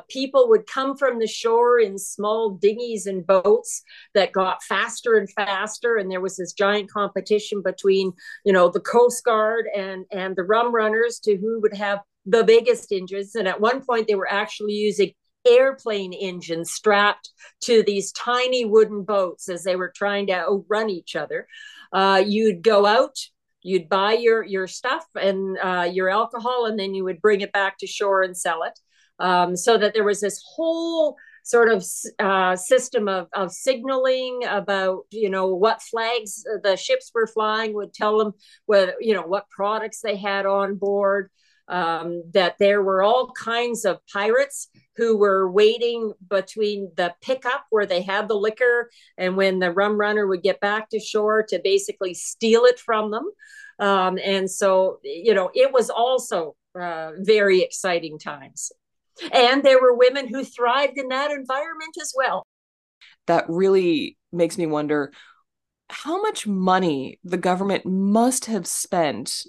people 0.09 0.49
would 0.51 0.67
come 0.67 0.97
from 0.97 1.19
the 1.19 1.27
shore 1.27 1.81
in 1.81 1.99
small 1.99 2.51
dinghies 2.51 3.07
and 3.07 3.27
boats 3.27 3.83
that 4.15 4.33
got 4.33 4.63
faster 4.63 5.17
and 5.17 5.29
faster, 5.33 5.97
and 5.97 6.11
there 6.11 6.21
was 6.21 6.37
this 6.37 6.53
giant 6.53 6.91
competition 6.91 7.63
between, 7.63 8.13
you 8.45 8.53
know, 8.53 8.69
the 8.69 8.81
Coast 8.81 9.25
Guard 9.25 9.65
and 9.75 10.05
and 10.13 10.37
the 10.37 10.45
rum 10.45 10.73
runners 10.75 11.19
to 11.25 11.37
who 11.37 11.61
would 11.63 11.75
have 11.75 12.01
the 12.27 12.45
biggest 12.45 12.93
engines. 12.93 13.35
And 13.35 13.49
at 13.49 13.61
one 13.61 13.83
point, 13.83 14.07
they 14.07 14.15
were 14.15 14.31
actually 14.31 14.75
using 14.75 15.13
airplane 15.47 16.13
engines 16.13 16.73
strapped 16.73 17.31
to 17.63 17.83
these 17.83 18.13
tiny 18.13 18.65
wooden 18.65 19.03
boats 19.05 19.49
as 19.49 19.65
they 19.65 19.77
were 19.77 19.93
trying 19.95 20.27
to 20.29 20.35
outrun 20.35 20.91
each 20.91 21.17
other. 21.17 21.47
Uh, 21.93 22.23
you'd 22.25 22.63
go 22.63 22.87
out, 22.87 23.17
you'd 23.63 23.89
buy 23.89 24.13
your 24.13 24.43
your 24.45 24.67
stuff 24.67 25.05
and 25.21 25.59
uh, 25.59 25.89
your 25.91 26.09
alcohol, 26.09 26.67
and 26.67 26.79
then 26.79 26.95
you 26.95 27.05
would 27.05 27.21
bring 27.21 27.41
it 27.41 27.53
back 27.53 27.79
to 27.79 27.87
shore 27.87 28.23
and 28.23 28.37
sell 28.37 28.63
it. 28.63 28.79
Um, 29.19 29.57
so 29.57 29.77
that 29.77 29.93
there 29.93 30.05
was 30.05 30.21
this 30.21 30.43
whole 30.55 31.17
sort 31.43 31.71
of 31.71 31.85
uh, 32.19 32.57
system 32.57 33.09
of, 33.09 33.29
of 33.35 33.53
signaling 33.53 34.45
about 34.49 35.05
you 35.11 35.31
know 35.31 35.55
what 35.55 35.83
flags 35.83 36.45
the 36.63 36.77
ships 36.77 37.11
were 37.15 37.27
flying 37.27 37.75
would 37.75 37.93
tell 37.93 38.19
them 38.19 38.33
what 38.67 38.95
you 39.01 39.15
know 39.15 39.23
what 39.23 39.49
products 39.51 40.01
they 40.01 40.17
had 40.17 40.47
on 40.47 40.77
board 40.77 41.31
um, 41.71 42.25
that 42.33 42.57
there 42.59 42.83
were 42.83 43.03
all 43.03 43.31
kinds 43.33 43.85
of 43.85 44.05
pirates 44.13 44.69
who 44.97 45.17
were 45.17 45.51
waiting 45.51 46.13
between 46.29 46.91
the 46.97 47.15
pickup 47.23 47.65
where 47.71 47.87
they 47.87 48.03
had 48.03 48.29
the 48.29 48.35
liquor 48.35 48.91
and 49.17 49.37
when 49.37 49.61
the 49.61 49.71
rum 49.73 49.99
runner 49.99 50.27
would 50.27 50.43
get 50.43 50.61
back 50.61 50.91
to 50.91 50.99
shore 50.99 51.45
to 51.45 51.61
basically 51.63 52.13
steal 52.13 52.65
it 52.65 52.79
from 52.79 53.13
them. 53.13 53.31
Um, 53.79 54.19
and 54.23 54.51
so, 54.51 54.99
you 55.05 55.33
know, 55.33 55.51
it 55.55 55.73
was 55.73 55.89
also 55.89 56.57
uh, 56.79 57.13
very 57.21 57.63
exciting 57.63 58.19
times. 58.19 58.73
And 59.33 59.63
there 59.63 59.81
were 59.81 59.95
women 59.95 60.29
who 60.29 60.45
thrived 60.45 60.99
in 60.99 61.09
that 61.09 61.31
environment 61.31 61.97
as 62.01 62.13
well. 62.17 62.47
That 63.27 63.45
really 63.49 64.19
makes 64.33 64.59
me 64.59 64.67
wonder 64.67 65.13
how 65.89 66.21
much 66.21 66.47
money 66.47 67.19
the 67.23 67.37
government 67.37 67.87
must 67.87 68.47
have 68.47 68.67
spent 68.67 69.45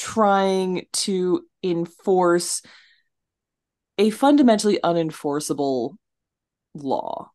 trying 0.00 0.86
to 0.92 1.44
enforce 1.62 2.62
a 3.98 4.08
fundamentally 4.08 4.78
unenforceable 4.82 5.96
law. 6.74 7.30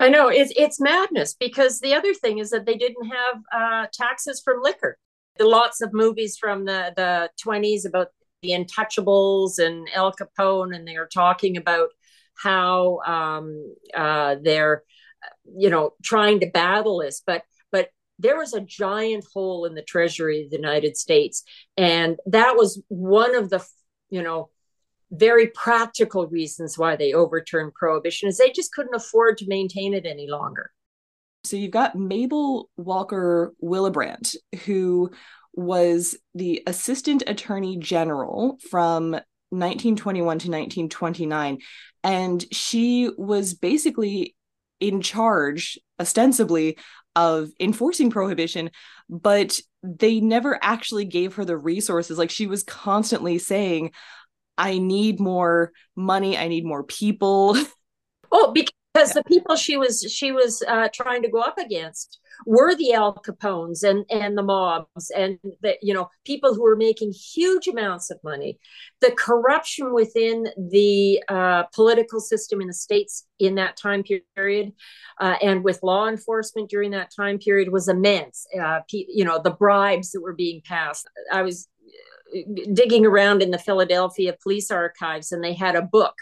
I 0.00 0.08
know 0.08 0.28
it's 0.28 0.52
it's 0.56 0.80
madness 0.80 1.36
because 1.38 1.78
the 1.78 1.94
other 1.94 2.12
thing 2.12 2.38
is 2.38 2.50
that 2.50 2.66
they 2.66 2.76
didn't 2.76 3.06
have 3.06 3.36
uh, 3.54 3.86
taxes 3.92 4.42
from 4.44 4.62
liquor. 4.62 4.98
The 5.38 5.46
lots 5.46 5.80
of 5.80 5.92
movies 5.92 6.36
from 6.36 6.64
the 6.64 6.92
the 6.96 7.30
twenties 7.40 7.84
about 7.84 8.08
the 8.42 8.50
Untouchables 8.50 9.58
and 9.58 9.88
Al 9.94 10.12
Capone, 10.12 10.74
and 10.74 10.86
they 10.86 10.96
are 10.96 11.08
talking 11.08 11.56
about 11.56 11.90
how 12.34 12.98
um, 13.06 13.74
uh, 13.94 14.36
they're 14.42 14.82
you 15.56 15.70
know 15.70 15.92
trying 16.02 16.40
to 16.40 16.50
battle 16.50 16.98
this, 16.98 17.22
but 17.24 17.42
there 18.18 18.38
was 18.38 18.54
a 18.54 18.60
giant 18.60 19.24
hole 19.32 19.64
in 19.64 19.74
the 19.74 19.82
treasury 19.82 20.44
of 20.44 20.50
the 20.50 20.56
United 20.56 20.96
States. 20.96 21.42
And 21.76 22.16
that 22.26 22.56
was 22.56 22.80
one 22.88 23.34
of 23.34 23.50
the, 23.50 23.64
you 24.10 24.22
know, 24.22 24.50
very 25.10 25.48
practical 25.48 26.26
reasons 26.26 26.76
why 26.76 26.96
they 26.96 27.12
overturned 27.12 27.74
prohibition 27.74 28.28
is 28.28 28.38
they 28.38 28.50
just 28.50 28.72
couldn't 28.72 28.94
afford 28.94 29.38
to 29.38 29.48
maintain 29.48 29.94
it 29.94 30.06
any 30.06 30.28
longer. 30.28 30.70
So 31.44 31.56
you've 31.56 31.70
got 31.70 31.94
Mabel 31.94 32.68
Walker 32.76 33.54
Willebrandt, 33.62 34.34
who 34.64 35.10
was 35.54 36.16
the 36.34 36.62
assistant 36.66 37.22
attorney 37.26 37.76
general 37.78 38.58
from 38.68 39.12
1921 39.50 40.24
to 40.24 40.30
1929. 40.48 41.58
And 42.02 42.44
she 42.52 43.10
was 43.16 43.54
basically 43.54 44.34
in 44.80 45.00
charge, 45.00 45.78
ostensibly, 46.00 46.76
of 47.16 47.50
enforcing 47.58 48.10
prohibition, 48.10 48.70
but 49.10 49.58
they 49.82 50.20
never 50.20 50.58
actually 50.62 51.06
gave 51.06 51.34
her 51.34 51.44
the 51.44 51.56
resources. 51.56 52.18
Like 52.18 52.30
she 52.30 52.46
was 52.46 52.62
constantly 52.62 53.38
saying, 53.38 53.90
I 54.56 54.78
need 54.78 55.18
more 55.18 55.72
money, 55.96 56.38
I 56.38 56.46
need 56.48 56.64
more 56.64 56.84
people. 56.84 57.56
Oh, 58.32 58.50
because 58.52 58.72
because 58.96 59.12
the 59.12 59.24
people 59.24 59.56
she 59.56 59.76
was 59.76 60.00
she 60.10 60.32
was 60.32 60.62
uh, 60.66 60.88
trying 60.92 61.22
to 61.22 61.30
go 61.30 61.40
up 61.40 61.58
against 61.58 62.18
were 62.44 62.74
the 62.74 62.92
Al 62.92 63.14
Capones 63.14 63.82
and 63.82 64.04
and 64.10 64.36
the 64.36 64.42
mobs 64.42 65.10
and 65.10 65.38
the 65.62 65.76
you 65.80 65.94
know 65.94 66.10
people 66.24 66.54
who 66.54 66.62
were 66.62 66.76
making 66.76 67.12
huge 67.12 67.68
amounts 67.68 68.10
of 68.10 68.18
money. 68.22 68.58
The 69.00 69.12
corruption 69.12 69.92
within 69.92 70.48
the 70.56 71.22
uh, 71.28 71.64
political 71.74 72.20
system 72.20 72.60
in 72.60 72.66
the 72.66 72.74
states 72.74 73.26
in 73.38 73.54
that 73.56 73.76
time 73.76 74.02
period, 74.02 74.72
uh, 75.20 75.36
and 75.42 75.64
with 75.64 75.82
law 75.82 76.08
enforcement 76.08 76.70
during 76.70 76.90
that 76.90 77.10
time 77.14 77.38
period 77.38 77.70
was 77.72 77.88
immense. 77.88 78.46
Uh, 78.60 78.80
you 78.90 79.24
know 79.24 79.40
the 79.42 79.50
bribes 79.50 80.12
that 80.12 80.20
were 80.20 80.34
being 80.34 80.60
passed. 80.64 81.08
I 81.32 81.42
was 81.42 81.68
uh, 82.36 82.40
digging 82.72 83.06
around 83.06 83.42
in 83.42 83.50
the 83.50 83.58
Philadelphia 83.58 84.36
police 84.42 84.70
archives, 84.70 85.32
and 85.32 85.42
they 85.42 85.54
had 85.54 85.76
a 85.76 85.82
book 85.82 86.14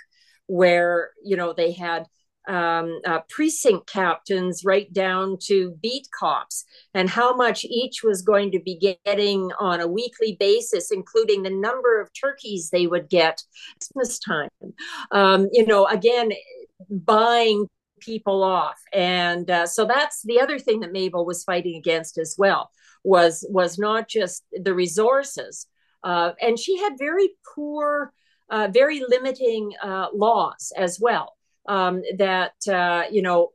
where 0.46 1.10
you 1.24 1.36
know 1.36 1.52
they 1.52 1.72
had 1.72 2.06
um, 2.46 3.00
uh, 3.06 3.20
precinct 3.28 3.86
captains 3.86 4.64
right 4.64 4.92
down 4.92 5.38
to 5.42 5.72
beat 5.82 6.08
cops 6.18 6.64
and 6.92 7.08
how 7.08 7.34
much 7.34 7.64
each 7.64 8.02
was 8.02 8.22
going 8.22 8.50
to 8.52 8.60
be 8.60 8.96
getting 9.04 9.50
on 9.58 9.80
a 9.80 9.88
weekly 9.88 10.36
basis, 10.38 10.90
including 10.90 11.42
the 11.42 11.50
number 11.50 12.00
of 12.00 12.10
turkeys 12.12 12.70
they 12.70 12.86
would 12.86 13.08
get 13.08 13.42
Christmas 13.78 14.18
time. 14.18 14.50
Um, 15.10 15.48
you 15.52 15.66
know, 15.66 15.86
again, 15.86 16.32
buying 16.90 17.66
people 18.00 18.42
off, 18.42 18.78
and 18.92 19.50
uh, 19.50 19.66
so 19.66 19.86
that's 19.86 20.22
the 20.22 20.40
other 20.40 20.58
thing 20.58 20.80
that 20.80 20.92
Mabel 20.92 21.24
was 21.24 21.44
fighting 21.44 21.76
against 21.76 22.18
as 22.18 22.34
well 22.38 22.70
was 23.02 23.46
was 23.48 23.78
not 23.78 24.08
just 24.08 24.44
the 24.52 24.74
resources, 24.74 25.66
uh, 26.02 26.32
and 26.40 26.58
she 26.58 26.78
had 26.78 26.94
very 26.98 27.30
poor. 27.54 28.12
Uh, 28.50 28.68
very 28.70 29.02
limiting 29.08 29.72
uh, 29.82 30.08
laws 30.12 30.70
as 30.76 31.00
well 31.00 31.33
um, 31.68 32.02
that 32.18 32.54
uh, 32.68 33.04
you 33.10 33.22
know 33.22 33.50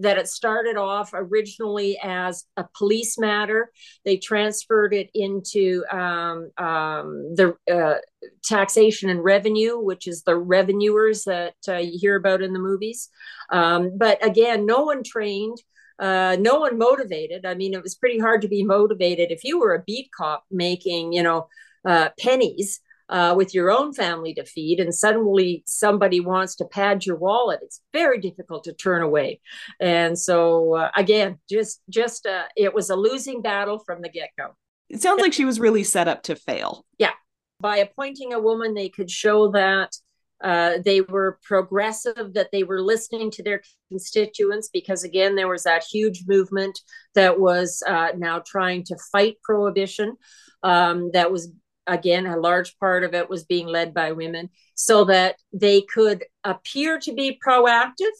that 0.00 0.18
it 0.18 0.28
started 0.28 0.76
off 0.76 1.10
originally 1.12 1.98
as 2.02 2.44
a 2.56 2.64
police 2.76 3.18
matter. 3.18 3.70
They 4.04 4.16
transferred 4.16 4.94
it 4.94 5.10
into 5.14 5.84
um, 5.90 6.50
um, 6.58 7.34
the 7.34 7.56
uh, 7.70 7.98
taxation 8.42 9.10
and 9.10 9.22
revenue, 9.22 9.78
which 9.78 10.06
is 10.06 10.22
the 10.22 10.36
revenuers 10.36 11.24
that 11.24 11.54
uh, 11.68 11.76
you 11.76 11.98
hear 11.98 12.16
about 12.16 12.42
in 12.42 12.52
the 12.52 12.58
movies. 12.58 13.08
Um, 13.50 13.96
but 13.96 14.24
again, 14.24 14.66
no 14.66 14.84
one 14.84 15.02
trained. 15.02 15.58
Uh, 15.98 16.36
no 16.40 16.58
one 16.58 16.76
motivated. 16.76 17.46
I 17.46 17.54
mean, 17.54 17.72
it 17.72 17.82
was 17.82 17.94
pretty 17.94 18.18
hard 18.18 18.42
to 18.42 18.48
be 18.48 18.64
motivated 18.64 19.30
if 19.30 19.44
you 19.44 19.60
were 19.60 19.74
a 19.74 19.82
beat 19.86 20.10
cop 20.16 20.44
making, 20.50 21.12
you 21.12 21.22
know, 21.22 21.46
uh, 21.84 22.08
pennies 22.18 22.80
uh, 23.08 23.34
with 23.36 23.54
your 23.54 23.70
own 23.70 23.92
family 23.92 24.34
to 24.34 24.44
feed, 24.44 24.80
and 24.80 24.94
suddenly 24.94 25.62
somebody 25.66 26.20
wants 26.20 26.56
to 26.56 26.64
pad 26.64 27.04
your 27.04 27.16
wallet, 27.16 27.60
it's 27.62 27.80
very 27.92 28.18
difficult 28.18 28.64
to 28.64 28.72
turn 28.72 29.02
away. 29.02 29.40
And 29.80 30.18
so, 30.18 30.74
uh, 30.74 30.90
again, 30.96 31.38
just 31.50 31.82
just 31.90 32.26
uh, 32.26 32.44
it 32.56 32.72
was 32.72 32.90
a 32.90 32.96
losing 32.96 33.42
battle 33.42 33.78
from 33.78 34.00
the 34.00 34.08
get 34.08 34.30
go. 34.38 34.56
It 34.88 35.02
sounds 35.02 35.20
like 35.20 35.32
she 35.34 35.44
was 35.44 35.60
really 35.60 35.84
set 35.84 36.08
up 36.08 36.22
to 36.24 36.36
fail. 36.36 36.86
Yeah, 36.98 37.12
by 37.60 37.78
appointing 37.78 38.32
a 38.32 38.40
woman, 38.40 38.74
they 38.74 38.88
could 38.88 39.10
show 39.10 39.50
that. 39.52 39.96
Uh, 40.42 40.78
they 40.84 41.00
were 41.00 41.38
progressive, 41.42 42.34
that 42.34 42.50
they 42.52 42.64
were 42.64 42.82
listening 42.82 43.30
to 43.30 43.42
their 43.42 43.62
constituents, 43.88 44.68
because 44.70 45.02
again, 45.02 45.36
there 45.36 45.48
was 45.48 45.62
that 45.62 45.82
huge 45.90 46.24
movement 46.26 46.78
that 47.14 47.40
was 47.40 47.82
uh, 47.86 48.08
now 48.18 48.42
trying 48.44 48.84
to 48.84 48.94
fight 49.10 49.36
prohibition, 49.42 50.14
um, 50.62 51.10
that 51.12 51.32
was 51.32 51.50
again, 51.86 52.26
a 52.26 52.36
large 52.36 52.78
part 52.78 53.04
of 53.04 53.14
it 53.14 53.28
was 53.28 53.44
being 53.44 53.66
led 53.66 53.94
by 53.94 54.12
women 54.12 54.50
so 54.74 55.04
that 55.04 55.36
they 55.52 55.82
could 55.82 56.24
appear 56.42 56.98
to 57.00 57.12
be 57.12 57.38
proactive. 57.44 58.12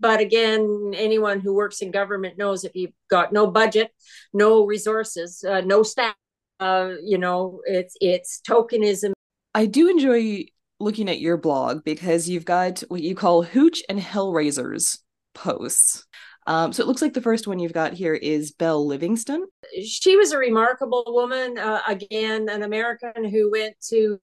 But 0.00 0.20
again, 0.20 0.92
anyone 0.96 1.40
who 1.40 1.54
works 1.54 1.80
in 1.80 1.92
government 1.92 2.36
knows 2.36 2.64
if 2.64 2.74
you've 2.74 2.92
got 3.08 3.32
no 3.32 3.46
budget, 3.46 3.92
no 4.32 4.66
resources, 4.66 5.44
uh, 5.44 5.60
no 5.60 5.82
staff, 5.84 6.16
uh, 6.58 6.94
you 7.02 7.18
know, 7.18 7.60
it's 7.66 7.96
it's 8.00 8.40
tokenism. 8.48 9.12
I 9.54 9.66
do 9.66 9.88
enjoy 9.88 10.46
looking 10.80 11.08
at 11.08 11.20
your 11.20 11.36
blog 11.36 11.84
because 11.84 12.28
you've 12.28 12.44
got 12.44 12.80
what 12.88 13.02
you 13.02 13.14
call 13.14 13.42
hooch 13.42 13.82
and 13.88 14.00
hellraisers 14.00 14.98
posts. 15.34 16.04
Um, 16.46 16.72
so 16.72 16.82
it 16.82 16.86
looks 16.86 17.02
like 17.02 17.14
the 17.14 17.20
first 17.20 17.46
one 17.46 17.58
you've 17.58 17.72
got 17.72 17.92
here 17.92 18.14
is 18.14 18.52
Belle 18.52 18.84
Livingston. 18.86 19.46
She 19.84 20.16
was 20.16 20.32
a 20.32 20.38
remarkable 20.38 21.04
woman. 21.06 21.58
Uh, 21.58 21.80
again, 21.86 22.48
an 22.48 22.62
American 22.62 23.24
who 23.24 23.50
went 23.50 23.76
to 23.90 24.20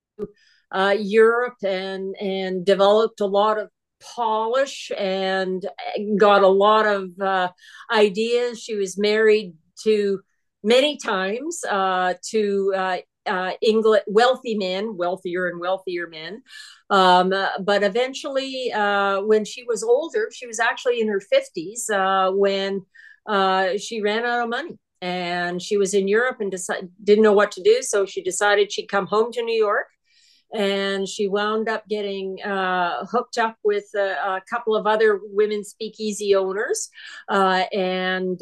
uh, 0.71 0.95
Europe 0.99 1.57
and 1.63 2.15
and 2.17 2.65
developed 2.65 3.21
a 3.21 3.25
lot 3.25 3.57
of 3.57 3.69
polish 4.01 4.91
and 4.97 5.65
got 6.17 6.43
a 6.43 6.47
lot 6.47 6.85
of 6.85 7.19
uh, 7.19 7.49
ideas. 7.91 8.61
She 8.61 8.75
was 8.75 8.97
married 8.97 9.53
to 9.83 10.19
many 10.63 10.97
times 10.97 11.63
uh, 11.69 12.15
to 12.31 12.99
uh, 13.29 13.39
uh, 13.39 13.53
England, 13.61 14.03
wealthy 14.07 14.55
men, 14.55 14.97
wealthier 14.97 15.47
and 15.47 15.59
wealthier 15.59 16.07
men. 16.07 16.43
Um, 16.89 17.31
uh, 17.33 17.49
but 17.61 17.83
eventually, 17.83 18.71
uh, 18.71 19.21
when 19.21 19.45
she 19.45 19.63
was 19.63 19.83
older, 19.83 20.29
she 20.33 20.47
was 20.47 20.59
actually 20.59 21.01
in 21.01 21.07
her 21.07 21.21
50s 21.21 21.89
uh, 21.89 22.31
when 22.31 22.85
uh, 23.27 23.77
she 23.77 24.01
ran 24.01 24.25
out 24.25 24.43
of 24.43 24.49
money. 24.49 24.77
And 25.01 25.61
she 25.61 25.77
was 25.77 25.93
in 25.93 26.09
Europe 26.09 26.37
and 26.41 26.51
decided, 26.51 26.91
didn't 27.01 27.23
know 27.23 27.33
what 27.33 27.53
to 27.53 27.63
do. 27.63 27.81
So 27.81 28.05
she 28.05 28.21
decided 28.21 28.71
she'd 28.71 28.87
come 28.87 29.07
home 29.07 29.31
to 29.31 29.41
New 29.41 29.57
York. 29.57 29.87
And 30.53 31.07
she 31.07 31.27
wound 31.27 31.69
up 31.69 31.87
getting 31.87 32.41
uh, 32.41 33.05
hooked 33.05 33.37
up 33.37 33.55
with 33.63 33.85
a, 33.95 34.39
a, 34.39 34.41
couple 34.49 34.75
of 34.75 34.87
other 34.87 35.21
women 35.23 35.63
speakeasy 35.63 36.35
owners. 36.35 36.89
and 37.29 38.39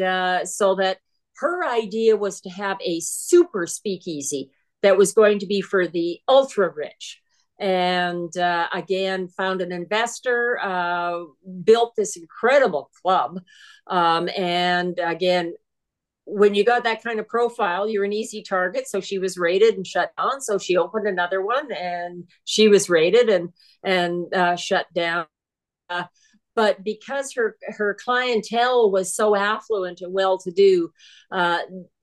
so 0.47 0.76
that 0.76 0.97
her 1.36 1.67
idea 1.67 2.15
was 2.15 2.41
to 2.41 2.50
have 2.50 2.78
a 2.82 3.00
super 3.02 3.67
speakeasy 3.67 4.50
that 4.83 4.97
was 4.97 5.13
going 5.13 5.39
to 5.39 5.45
be 5.45 5.61
for 5.61 5.87
the 5.87 6.19
ultra 6.27 6.71
rich 6.73 7.21
and 7.59 8.37
uh, 8.37 8.67
again 8.73 9.27
found 9.27 9.61
an 9.61 9.71
investor 9.71 10.59
uh, 10.61 11.23
built 11.63 11.93
this 11.97 12.15
incredible 12.15 12.91
club. 13.01 13.39
Um, 13.87 14.29
and 14.35 14.99
again 14.99 15.53
when 16.29 16.53
you 16.53 16.65
got 16.65 16.83
that 16.83 17.01
kind 17.01 17.19
of 17.19 17.27
profile 17.27 17.87
you're 17.87 18.03
an 18.03 18.13
easy 18.13 18.43
target. 18.43 18.87
So 18.87 18.99
she 18.99 19.17
was 19.17 19.37
rated 19.37 19.75
and 19.75 19.87
shut 19.87 20.11
down. 20.17 20.41
So 20.41 20.57
she 20.57 20.77
opened 20.77 21.07
another 21.07 21.41
one 21.41 21.71
and 21.71 22.25
she 22.43 22.67
was 22.67 22.89
rated 22.89 23.29
and 23.29 23.49
and 23.83 24.33
uh, 24.33 24.55
shut 24.55 24.87
down. 24.93 25.25
Uh, 25.89 26.03
but 26.57 26.83
because 26.83 27.33
her 27.33 27.55
her 27.61 27.95
clientele 28.03 28.91
was 28.91 29.15
so 29.15 29.35
affluent 29.35 30.01
and 30.01 30.11
well 30.11 30.37
to 30.39 30.51
do 30.51 30.91
uh, 31.31 31.59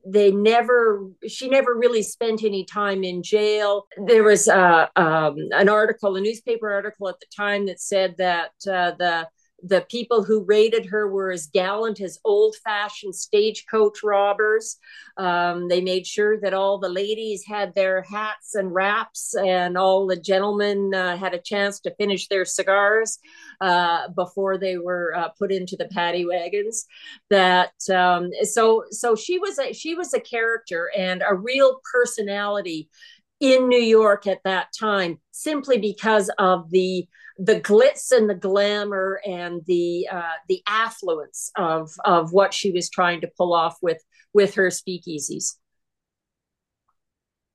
they 0.06 0.30
never 0.30 1.06
she 1.26 1.48
never 1.48 1.74
really 1.74 2.02
spent 2.02 2.44
any 2.44 2.64
time 2.64 3.04
in 3.04 3.22
jail. 3.22 3.86
There 4.06 4.22
was 4.22 4.48
uh, 4.48 4.86
um, 4.96 5.36
an 5.52 5.68
article 5.68 6.16
a 6.16 6.20
newspaper 6.20 6.70
article 6.70 7.08
at 7.08 7.20
the 7.20 7.26
time 7.34 7.66
that 7.66 7.80
said 7.80 8.16
that 8.18 8.52
uh, 8.68 8.92
the 8.98 9.28
the 9.66 9.87
people 9.90 10.22
who 10.22 10.44
raided 10.44 10.85
her 10.87 11.09
were 11.09 11.33
as 11.33 11.46
gallant 11.46 12.00
as 12.00 12.18
old 12.24 12.55
fashioned 12.62 13.14
stagecoach 13.14 14.03
robbers. 14.03 14.77
Um, 15.16 15.68
they 15.68 15.81
made 15.81 16.07
sure 16.07 16.38
that 16.40 16.53
all 16.53 16.79
the 16.79 16.88
ladies 16.88 17.44
had 17.46 17.74
their 17.74 18.03
hats 18.03 18.55
and 18.55 18.74
wraps, 18.74 19.35
and 19.35 19.79
all 19.79 20.07
the 20.07 20.20
gentlemen 20.20 20.92
uh, 20.94 21.16
had 21.16 21.33
a 21.33 21.38
chance 21.38 21.81
to 21.81 21.94
finish 21.94 22.29
their 22.29 22.44
cigars 22.44 23.18
uh, 23.61 24.09
before 24.09 24.59
they 24.59 24.77
were 24.77 25.14
uh, 25.16 25.29
put 25.31 25.50
into 25.50 25.77
the 25.77 25.87
paddy 25.87 26.27
wagons. 26.27 26.85
That 27.31 27.72
um, 27.92 28.31
so 28.42 28.85
so 28.90 29.16
she 29.16 29.38
was 29.38 29.59
a 29.59 29.72
she 29.72 29.94
was 29.94 30.12
a 30.12 30.20
character 30.20 30.90
and 30.96 31.22
a 31.27 31.35
real 31.35 31.81
personality 31.90 32.90
in 33.52 33.68
New 33.68 33.83
York 33.83 34.26
at 34.26 34.42
that 34.44 34.68
time, 34.78 35.18
simply 35.30 35.78
because 35.78 36.30
of 36.38 36.70
the 36.70 37.07
the 37.37 37.61
glitz 37.61 38.12
and 38.12 38.30
the 38.30 38.35
glamour 38.35 39.20
and 39.26 39.61
the 39.66 40.09
uh, 40.11 40.37
the 40.48 40.62
affluence 40.66 41.50
of 41.57 41.90
of 42.04 42.33
what 42.33 42.54
she 42.54 42.70
was 42.70 42.88
trying 42.88 43.20
to 43.20 43.30
pull 43.37 43.52
off 43.52 43.76
with 43.83 44.02
with 44.33 44.54
her 44.54 44.68
speakeasies. 44.68 45.54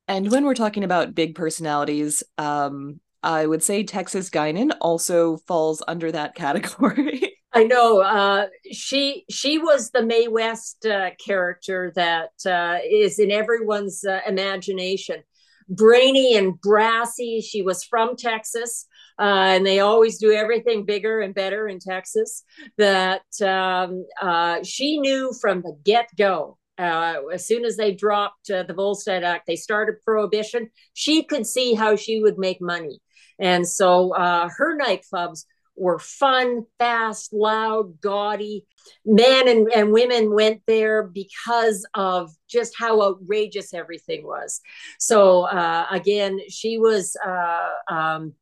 And 0.07 0.31
when 0.31 0.43
we're 0.43 0.55
talking 0.55 0.83
about 0.83 1.13
big 1.13 1.35
personalities, 1.35 2.23
um, 2.37 2.99
I 3.21 3.45
would 3.45 3.61
say 3.61 3.83
Texas 3.83 4.29
Guinan 4.29 4.71
also 4.81 5.37
falls 5.37 5.83
under 5.87 6.11
that 6.11 6.35
category. 6.43 7.35
I 7.51 7.63
know 7.63 8.01
uh, 8.01 8.47
she 8.71 9.25
she 9.29 9.57
was 9.57 9.89
the 9.89 10.03
Mae 10.03 10.27
West 10.27 10.85
uh, 10.85 11.11
character 11.23 11.91
that 11.95 12.31
uh, 12.45 12.77
is 12.87 13.17
in 13.17 13.31
everyone's 13.31 14.03
uh, 14.03 14.19
imagination. 14.27 15.23
Brainy 15.69 16.35
and 16.35 16.59
brassy. 16.59 17.41
She 17.41 17.61
was 17.61 17.83
from 17.83 18.15
Texas 18.15 18.87
uh, 19.19 19.51
and 19.53 19.65
they 19.65 19.81
always 19.81 20.17
do 20.17 20.31
everything 20.31 20.85
bigger 20.85 21.19
and 21.19 21.35
better 21.35 21.67
in 21.67 21.79
Texas. 21.79 22.43
That 22.77 23.23
um, 23.41 24.05
uh, 24.19 24.63
she 24.63 24.97
knew 24.99 25.33
from 25.41 25.61
the 25.61 25.77
get 25.83 26.07
go. 26.17 26.57
Uh, 26.77 27.15
as 27.33 27.45
soon 27.45 27.65
as 27.65 27.75
they 27.75 27.93
dropped 27.93 28.49
uh, 28.49 28.63
the 28.63 28.73
Volstead 28.73 29.25
Act, 29.25 29.45
they 29.45 29.57
started 29.57 30.01
prohibition. 30.01 30.69
She 30.93 31.23
could 31.23 31.45
see 31.45 31.73
how 31.73 31.97
she 31.97 32.21
would 32.21 32.37
make 32.37 32.61
money, 32.61 33.01
and 33.37 33.67
so 33.67 34.15
uh, 34.15 34.47
her 34.55 34.77
nightclubs 34.77 35.43
were 35.79 35.99
fun, 35.99 36.65
fast, 36.77 37.33
loud, 37.33 37.99
gaudy. 38.01 38.65
Men 39.05 39.47
and, 39.47 39.71
and 39.73 39.91
women 39.91 40.33
went 40.33 40.61
there 40.67 41.03
because 41.03 41.85
of 41.93 42.31
just 42.47 42.73
how 42.77 43.01
outrageous 43.01 43.73
everything 43.73 44.25
was. 44.25 44.61
So 44.99 45.43
uh, 45.43 45.87
again, 45.89 46.39
she 46.49 46.77
was 46.77 47.15
uh, 47.25 47.69
um, 47.87 48.33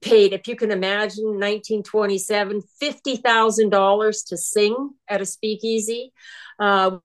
paid, 0.00 0.32
if 0.32 0.48
you 0.48 0.56
can 0.56 0.70
imagine, 0.70 1.24
1927, 1.24 2.62
$50,000 2.82 4.28
to 4.28 4.36
sing 4.36 4.90
at 5.08 5.20
a 5.20 5.26
speakeasy, 5.26 6.12
uh, 6.58 6.98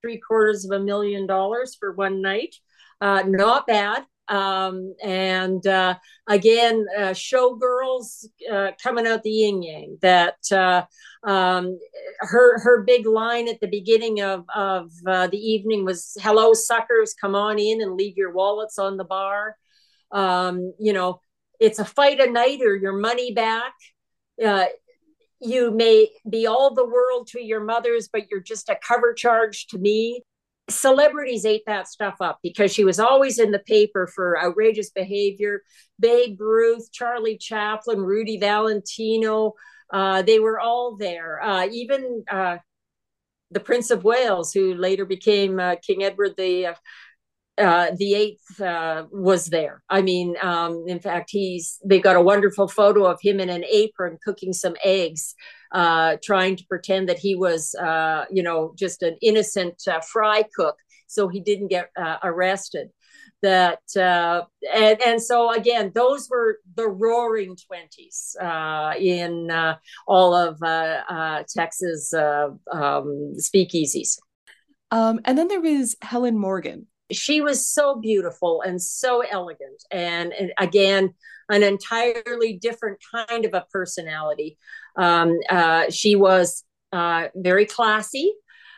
three 0.00 0.18
quarters 0.18 0.64
of 0.64 0.70
a 0.70 0.82
million 0.82 1.26
dollars 1.26 1.76
for 1.78 1.92
one 1.92 2.22
night. 2.22 2.54
Uh, 3.00 3.22
not 3.26 3.66
bad. 3.66 4.04
Um, 4.28 4.94
and 5.02 5.66
uh, 5.66 5.96
again, 6.26 6.86
uh, 6.96 7.10
showgirls 7.10 8.26
uh, 8.50 8.72
coming 8.82 9.06
out 9.06 9.22
the 9.22 9.30
yin 9.30 9.62
yang. 9.62 9.98
That 10.02 10.36
uh, 10.52 10.84
um, 11.28 11.78
her 12.20 12.60
her 12.60 12.82
big 12.82 13.06
line 13.06 13.48
at 13.48 13.60
the 13.60 13.68
beginning 13.68 14.20
of 14.20 14.44
of 14.54 14.90
uh, 15.06 15.26
the 15.28 15.38
evening 15.38 15.84
was 15.84 16.16
"Hello, 16.20 16.54
suckers, 16.54 17.14
come 17.14 17.34
on 17.34 17.58
in 17.58 17.80
and 17.80 17.96
leave 17.96 18.16
your 18.16 18.32
wallets 18.32 18.78
on 18.78 18.96
the 18.96 19.04
bar." 19.04 19.56
Um, 20.12 20.72
you 20.78 20.92
know, 20.92 21.20
it's 21.60 21.78
a 21.78 21.84
fight 21.84 22.20
a 22.20 22.30
night 22.30 22.60
or 22.62 22.76
your 22.76 22.96
money 22.96 23.32
back. 23.32 23.74
Uh, 24.44 24.66
you 25.40 25.70
may 25.70 26.08
be 26.28 26.46
all 26.46 26.74
the 26.74 26.86
world 26.86 27.28
to 27.28 27.42
your 27.42 27.62
mothers, 27.62 28.08
but 28.12 28.30
you're 28.30 28.40
just 28.40 28.68
a 28.68 28.78
cover 28.86 29.12
charge 29.12 29.66
to 29.68 29.78
me 29.78 30.22
celebrities 30.68 31.44
ate 31.44 31.62
that 31.66 31.88
stuff 31.88 32.16
up 32.20 32.38
because 32.42 32.72
she 32.72 32.84
was 32.84 32.98
always 32.98 33.38
in 33.38 33.52
the 33.52 33.58
paper 33.60 34.06
for 34.06 34.40
outrageous 34.40 34.90
behavior. 34.90 35.62
Babe 35.98 36.40
Ruth, 36.40 36.90
Charlie 36.92 37.38
Chaplin, 37.38 38.00
Rudy 38.00 38.38
Valentino, 38.38 39.54
uh, 39.92 40.22
they 40.22 40.38
were 40.38 40.58
all 40.58 40.96
there. 40.96 41.40
Uh, 41.42 41.68
even 41.70 42.24
uh, 42.30 42.56
the 43.50 43.60
Prince 43.60 43.90
of 43.90 44.04
Wales, 44.04 44.52
who 44.52 44.74
later 44.74 45.04
became 45.04 45.60
uh, 45.60 45.76
King 45.86 46.02
Edward 46.02 46.34
the 46.36 46.66
uh, 46.66 46.74
uh, 47.58 47.90
the 47.96 48.14
eighth 48.14 48.60
was 49.10 49.46
there. 49.46 49.82
I 49.88 50.02
mean, 50.02 50.36
um, 50.42 50.84
in 50.88 51.00
fact, 51.00 51.30
he's 51.30 51.78
they 51.84 52.00
got 52.00 52.16
a 52.16 52.20
wonderful 52.20 52.68
photo 52.68 53.06
of 53.06 53.18
him 53.22 53.40
in 53.40 53.48
an 53.48 53.64
apron 53.64 54.18
cooking 54.24 54.52
some 54.52 54.74
eggs 54.84 55.34
uh, 55.72 56.16
trying 56.22 56.56
to 56.56 56.66
pretend 56.66 57.08
that 57.08 57.18
he 57.18 57.34
was, 57.34 57.74
uh, 57.74 58.24
you 58.30 58.42
know, 58.42 58.74
just 58.76 59.02
an 59.02 59.16
innocent 59.22 59.82
uh, 59.88 60.00
fry 60.00 60.44
cook, 60.54 60.76
so 61.06 61.28
he 61.28 61.40
didn't 61.40 61.68
get 61.68 61.90
uh, 61.96 62.16
arrested. 62.22 62.88
That 63.42 63.80
uh, 63.96 64.42
and 64.74 65.00
and 65.02 65.22
so 65.22 65.52
again, 65.52 65.92
those 65.94 66.28
were 66.30 66.58
the 66.74 66.88
roaring 66.88 67.56
twenties 67.56 68.34
uh, 68.40 68.94
in 68.98 69.50
all 70.06 70.34
of 70.34 70.58
Texas 71.48 72.12
um, 72.14 72.56
speakeasies. 73.38 74.18
Um, 74.90 75.20
and 75.24 75.36
then 75.36 75.48
there 75.48 75.60
was 75.60 75.96
Helen 76.00 76.38
Morgan, 76.38 76.86
she 77.12 77.40
was 77.40 77.66
so 77.66 77.96
beautiful 77.96 78.62
and 78.62 78.80
so 78.80 79.20
elegant 79.20 79.82
and, 79.90 80.32
and, 80.32 80.52
again 80.58 81.14
an 81.48 81.62
entirely 81.62 82.58
different 82.60 82.98
kind 83.14 83.44
of 83.44 83.54
a 83.54 83.64
personality 83.72 84.58
um, 84.96 85.38
uh, 85.48 85.90
she 85.90 86.16
was 86.16 86.64
uh, 86.92 87.28
very 87.34 87.66
classy 87.66 88.32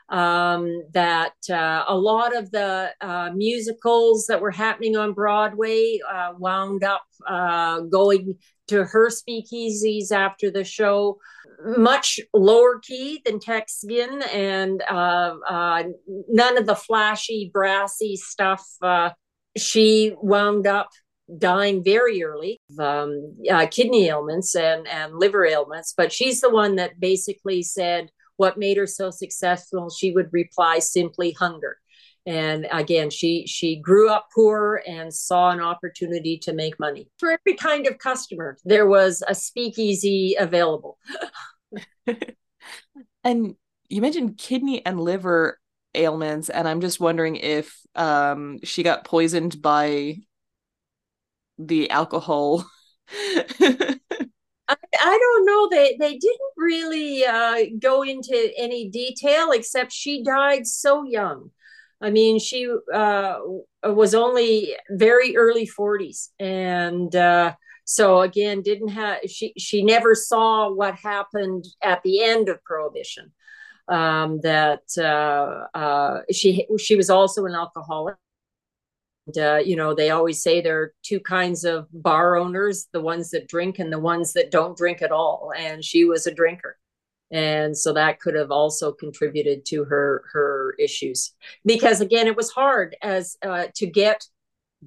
um, 0.08 0.84
that 0.92 1.34
uh, 1.50 1.84
a 1.86 1.96
lot 1.96 2.34
of 2.34 2.50
the 2.50 2.90
uh, 3.00 3.30
musicals 3.34 4.26
that 4.26 4.40
were 4.40 4.50
happening 4.50 4.96
on 4.96 5.12
broadway 5.12 5.98
uh, 6.10 6.32
wound 6.38 6.82
up 6.82 7.04
uh, 7.26 7.80
going 7.80 8.36
to 8.68 8.84
her 8.84 9.10
speakeasies 9.10 10.10
after 10.10 10.50
the 10.50 10.64
show 10.64 11.18
much 11.76 12.20
lower 12.32 12.78
key 12.78 13.20
than 13.24 13.40
Texian 13.40 14.22
and 14.32 14.82
uh, 14.88 15.34
uh, 15.48 15.82
none 16.28 16.56
of 16.56 16.66
the 16.66 16.76
flashy, 16.76 17.50
brassy 17.52 18.16
stuff. 18.16 18.64
She 19.56 20.14
wound 20.22 20.68
up 20.68 20.90
dying 21.36 21.84
very 21.84 22.22
early 22.22 22.60
um, 22.78 23.36
kidney 23.70 24.08
ailments 24.08 24.54
and, 24.54 24.86
and 24.88 25.14
liver 25.14 25.44
ailments, 25.44 25.92
but 25.96 26.12
she's 26.12 26.40
the 26.40 26.50
one 26.50 26.76
that 26.76 27.00
basically 27.00 27.62
said 27.62 28.10
what 28.36 28.56
made 28.56 28.76
her 28.76 28.86
so 28.86 29.10
successful. 29.10 29.90
She 29.90 30.12
would 30.12 30.32
reply 30.32 30.78
simply 30.78 31.32
hunger. 31.32 31.76
And 32.24 32.66
again, 32.70 33.10
she 33.10 33.46
she 33.46 33.76
grew 33.76 34.10
up 34.10 34.28
poor 34.34 34.82
and 34.86 35.12
saw 35.12 35.50
an 35.50 35.60
opportunity 35.60 36.38
to 36.40 36.52
make 36.52 36.78
money. 36.78 37.08
For 37.18 37.30
every 37.30 37.56
kind 37.56 37.86
of 37.86 37.98
customer, 37.98 38.58
there 38.64 38.86
was 38.86 39.22
a 39.26 39.34
speakeasy 39.34 40.36
available. 40.38 40.98
and 43.24 43.54
you 43.88 44.02
mentioned 44.02 44.36
kidney 44.36 44.84
and 44.84 45.00
liver 45.00 45.58
ailments, 45.94 46.50
and 46.50 46.68
I'm 46.68 46.82
just 46.82 47.00
wondering 47.00 47.36
if 47.36 47.74
um, 47.94 48.58
she 48.62 48.82
got 48.82 49.04
poisoned 49.04 49.62
by 49.62 50.16
the 51.58 51.90
alcohol. 51.90 52.64
I, 54.70 54.76
I 55.00 55.18
don't 55.18 55.46
know. 55.46 55.68
They 55.70 55.96
they 55.98 56.18
didn't 56.18 56.54
really 56.56 57.24
uh, 57.24 57.56
go 57.78 58.02
into 58.02 58.52
any 58.56 58.88
detail, 58.88 59.50
except 59.52 59.92
she 59.92 60.22
died 60.22 60.66
so 60.66 61.04
young. 61.04 61.50
I 62.00 62.10
mean, 62.10 62.38
she 62.38 62.72
uh, 62.94 63.38
was 63.82 64.14
only 64.14 64.76
very 64.90 65.36
early 65.36 65.66
40s, 65.66 66.28
and 66.38 67.14
uh, 67.16 67.54
so 67.84 68.20
again 68.20 68.62
didn't 68.62 68.88
have 68.88 69.18
she 69.26 69.54
she 69.58 69.82
never 69.82 70.14
saw 70.14 70.70
what 70.70 70.94
happened 70.96 71.64
at 71.82 72.02
the 72.02 72.22
end 72.22 72.48
of 72.50 72.62
prohibition 72.62 73.32
um, 73.88 74.40
that 74.42 74.82
uh, 74.98 75.76
uh, 75.76 76.20
she 76.30 76.66
she 76.78 76.96
was 76.96 77.10
also 77.10 77.46
an 77.46 77.54
alcoholic 77.54 78.16
uh, 79.36 79.56
you 79.56 79.76
know 79.76 79.94
they 79.94 80.10
always 80.10 80.42
say 80.42 80.60
there 80.60 80.80
are 80.80 80.94
two 81.02 81.20
kinds 81.20 81.64
of 81.64 81.86
bar 81.92 82.36
owners 82.36 82.88
the 82.92 83.00
ones 83.00 83.30
that 83.30 83.48
drink 83.48 83.78
and 83.78 83.92
the 83.92 83.98
ones 83.98 84.32
that 84.32 84.50
don't 84.50 84.76
drink 84.76 85.02
at 85.02 85.12
all 85.12 85.52
and 85.56 85.84
she 85.84 86.04
was 86.04 86.26
a 86.26 86.34
drinker 86.34 86.78
and 87.30 87.76
so 87.76 87.92
that 87.92 88.20
could 88.20 88.34
have 88.34 88.50
also 88.50 88.92
contributed 88.92 89.66
to 89.66 89.84
her 89.84 90.24
her 90.32 90.74
issues 90.78 91.34
because 91.64 92.00
again 92.00 92.26
it 92.26 92.36
was 92.36 92.50
hard 92.50 92.96
as 93.02 93.36
uh, 93.42 93.66
to 93.74 93.86
get 93.86 94.24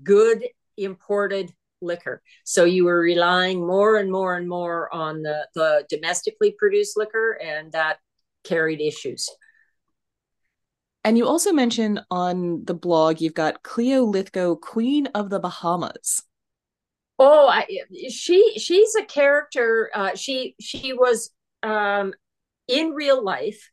good 0.03 0.43
imported 0.77 1.53
liquor. 1.81 2.21
So 2.43 2.63
you 2.65 2.85
were 2.85 2.99
relying 2.99 3.65
more 3.65 3.97
and 3.97 4.11
more 4.11 4.35
and 4.35 4.47
more 4.47 4.93
on 4.93 5.23
the, 5.23 5.47
the 5.55 5.85
domestically 5.89 6.55
produced 6.57 6.97
liquor, 6.97 7.39
and 7.43 7.71
that 7.71 7.97
carried 8.43 8.81
issues. 8.81 9.29
And 11.03 11.17
you 11.17 11.27
also 11.27 11.51
mentioned 11.51 12.01
on 12.11 12.63
the 12.65 12.73
blog 12.73 13.21
you've 13.21 13.33
got 13.33 13.63
Cleo 13.63 14.05
Lythgoe, 14.05 14.59
Queen 14.59 15.07
of 15.07 15.29
the 15.29 15.39
Bahamas. 15.39 16.23
Oh, 17.17 17.47
I, 17.47 17.67
she 18.09 18.57
she's 18.57 18.95
a 18.95 19.05
character. 19.05 19.91
Uh, 19.93 20.15
she 20.15 20.55
she 20.59 20.93
was 20.93 21.31
um, 21.63 22.13
in 22.67 22.91
real 22.91 23.23
life. 23.23 23.69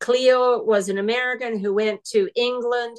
Cleo 0.00 0.62
was 0.62 0.88
an 0.88 0.98
American 0.98 1.58
who 1.58 1.74
went 1.74 2.04
to 2.04 2.28
England 2.34 2.98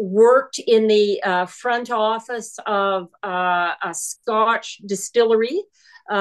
worked 0.00 0.58
in 0.66 0.88
the 0.88 1.22
uh, 1.22 1.46
front 1.46 1.90
office 1.90 2.58
of 2.66 3.08
uh, 3.22 3.74
a 3.82 3.92
Scotch 3.92 4.78
distillery, 4.86 5.62
uh, 6.10 6.14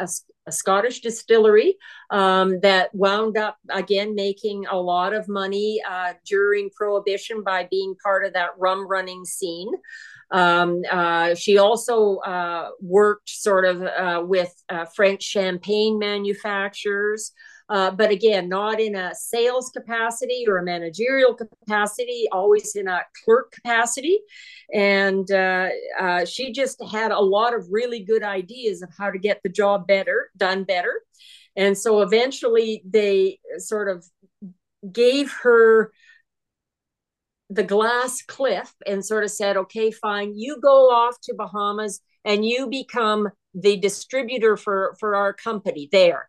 a, 0.00 0.08
a, 0.46 0.52
Scottish 0.52 1.00
distillery 1.00 1.76
um, 2.10 2.60
that 2.60 2.94
wound 2.94 3.36
up 3.36 3.56
again 3.68 4.14
making 4.14 4.66
a 4.66 4.76
lot 4.76 5.14
of 5.14 5.28
money 5.28 5.80
uh, 5.88 6.14
during 6.26 6.70
Prohibition 6.70 7.42
by 7.42 7.66
being 7.70 7.94
part 8.02 8.24
of 8.24 8.32
that 8.34 8.50
rum 8.58 8.86
running 8.86 9.24
scene. 9.24 9.70
Um, 10.30 10.82
uh, 10.90 11.34
she 11.34 11.58
also 11.58 12.16
uh, 12.18 12.70
worked 12.80 13.28
sort 13.28 13.64
of 13.64 14.28
with 14.28 14.52
French 14.94 15.22
champagne 15.22 15.98
manufacturers. 15.98 17.32
Uh, 17.70 17.88
but 17.88 18.10
again, 18.10 18.48
not 18.48 18.80
in 18.80 18.96
a 18.96 19.14
sales 19.14 19.70
capacity 19.70 20.44
or 20.48 20.58
a 20.58 20.64
managerial 20.64 21.34
capacity, 21.34 22.26
always 22.32 22.74
in 22.74 22.88
a 22.88 23.00
clerk 23.24 23.52
capacity. 23.52 24.18
And 24.74 25.30
uh, 25.30 25.68
uh, 25.98 26.24
she 26.24 26.52
just 26.52 26.82
had 26.90 27.12
a 27.12 27.20
lot 27.20 27.54
of 27.54 27.68
really 27.70 28.00
good 28.00 28.24
ideas 28.24 28.82
of 28.82 28.90
how 28.98 29.10
to 29.10 29.18
get 29.18 29.40
the 29.44 29.48
job 29.48 29.86
better, 29.86 30.30
done 30.36 30.64
better. 30.64 31.00
And 31.54 31.78
so 31.78 32.00
eventually 32.00 32.82
they 32.84 33.38
sort 33.58 33.88
of 33.88 34.04
gave 34.90 35.32
her 35.44 35.92
the 37.50 37.64
glass 37.64 38.22
cliff 38.22 38.72
and 38.84 39.04
sort 39.04 39.22
of 39.22 39.30
said, 39.30 39.56
okay, 39.56 39.92
fine, 39.92 40.36
you 40.36 40.60
go 40.60 40.90
off 40.90 41.16
to 41.22 41.34
Bahamas 41.34 42.00
and 42.24 42.44
you 42.44 42.66
become 42.68 43.28
the 43.54 43.76
distributor 43.76 44.56
for, 44.56 44.96
for 44.98 45.14
our 45.14 45.32
company 45.32 45.88
there 45.92 46.28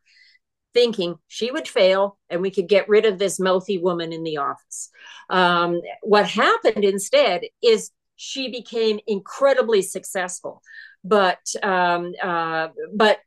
thinking 0.74 1.16
she 1.28 1.52
would 1.52 1.68
fail 1.68 2.18
and 2.30 2.42
we 2.42 2.52
could 2.52 2.68
get 2.68 2.90
rid 2.90 3.06
of 3.06 3.20
this 3.20 3.40
mouthy 3.40 3.78
woman 3.78 4.14
in 4.14 4.24
the 4.24 4.38
office. 4.38 4.90
Um, 5.30 5.82
what 6.02 6.28
happened 6.28 6.84
instead 6.84 7.42
is 7.62 7.92
she 8.16 8.50
became 8.50 9.00
incredibly 9.08 9.82
successful, 9.82 10.62
but 11.04 11.40
um, 11.64 12.14
uh, 12.22 12.70
but 12.94 13.20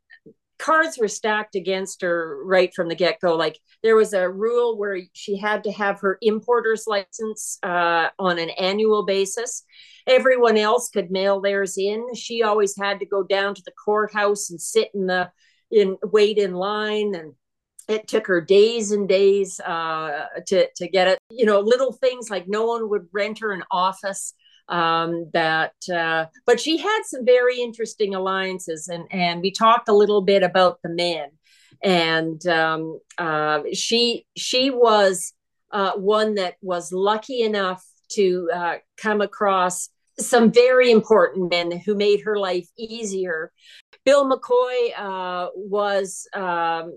cards 0.59 0.99
were 0.99 1.09
stacked 1.09 1.57
against 1.57 2.03
her 2.03 2.43
right 2.45 2.73
from 2.75 2.89
the 2.89 2.95
get 2.95 3.21
go. 3.21 3.37
Like 3.37 3.59
there 3.83 3.97
was 3.97 4.13
a 4.13 4.31
rule 4.31 4.79
where 4.79 4.99
she 5.13 5.37
had 5.37 5.65
to 5.65 5.73
have 5.73 6.01
her 6.01 6.19
importer's 6.23 6.87
license 6.87 7.59
uh, 7.63 8.09
on 8.19 8.39
an 8.39 8.51
annual 8.51 9.05
basis. 9.05 9.65
Everyone 10.07 10.57
else 10.57 10.88
could 10.90 11.11
mail 11.11 11.40
theirs 11.40 11.77
in. 11.77 12.15
She 12.15 12.42
always 12.42 12.77
had 12.79 13.01
to 13.01 13.07
go 13.07 13.23
down 13.23 13.55
to 13.55 13.63
the 13.63 13.73
courthouse 13.73 14.51
and 14.51 14.61
sit 14.61 14.90
in 14.95 15.07
the 15.07 15.31
in 15.75 15.98
wait 16.12 16.38
in 16.38 16.54
line 16.54 17.14
and 17.14 17.35
it 17.88 18.08
took 18.08 18.27
her 18.27 18.40
days 18.40 18.92
and 18.92 19.08
days 19.08 19.60
uh, 19.60 20.27
to 20.46 20.68
to 20.77 20.88
get 20.88 21.08
it. 21.08 21.18
You 21.31 21.46
know, 21.46 21.60
little 21.60 21.92
things 21.92 22.31
like 22.31 22.46
no 22.48 22.64
one 22.66 22.88
would 22.90 23.06
rent 23.12 23.40
her 23.40 23.52
an 23.52 23.64
office. 23.70 24.35
um, 24.68 25.31
that 25.35 25.75
uh, 25.94 26.27
but 26.46 26.58
she 26.60 26.79
had 26.79 27.02
some 27.04 27.25
very 27.25 27.60
interesting 27.60 28.14
alliances 28.14 28.88
and 28.88 29.04
and 29.10 29.42
we 29.42 29.50
talked 29.50 29.88
a 29.88 29.92
little 29.92 30.22
bit 30.22 30.42
about 30.42 30.79
the 30.83 30.88
men 30.88 31.29
and 31.83 32.46
um, 32.46 32.98
uh, 33.18 33.60
she 33.75 34.25
she 34.37 34.70
was 34.70 35.35
uh, 35.70 35.92
one 35.96 36.37
that 36.37 36.54
was 36.62 36.92
lucky 36.92 37.42
enough 37.42 37.85
to 38.12 38.48
uh, 38.54 38.75
come 38.96 39.20
across 39.20 39.90
some 40.18 40.52
very 40.52 40.90
important 40.90 41.50
men 41.50 41.81
who 41.85 41.94
made 41.94 42.20
her 42.20 42.38
life 42.38 42.68
easier. 42.79 43.50
Bill 44.05 44.29
McCoy 44.31 44.90
uh, 44.96 45.48
was 45.55 46.29
um, 46.35 46.92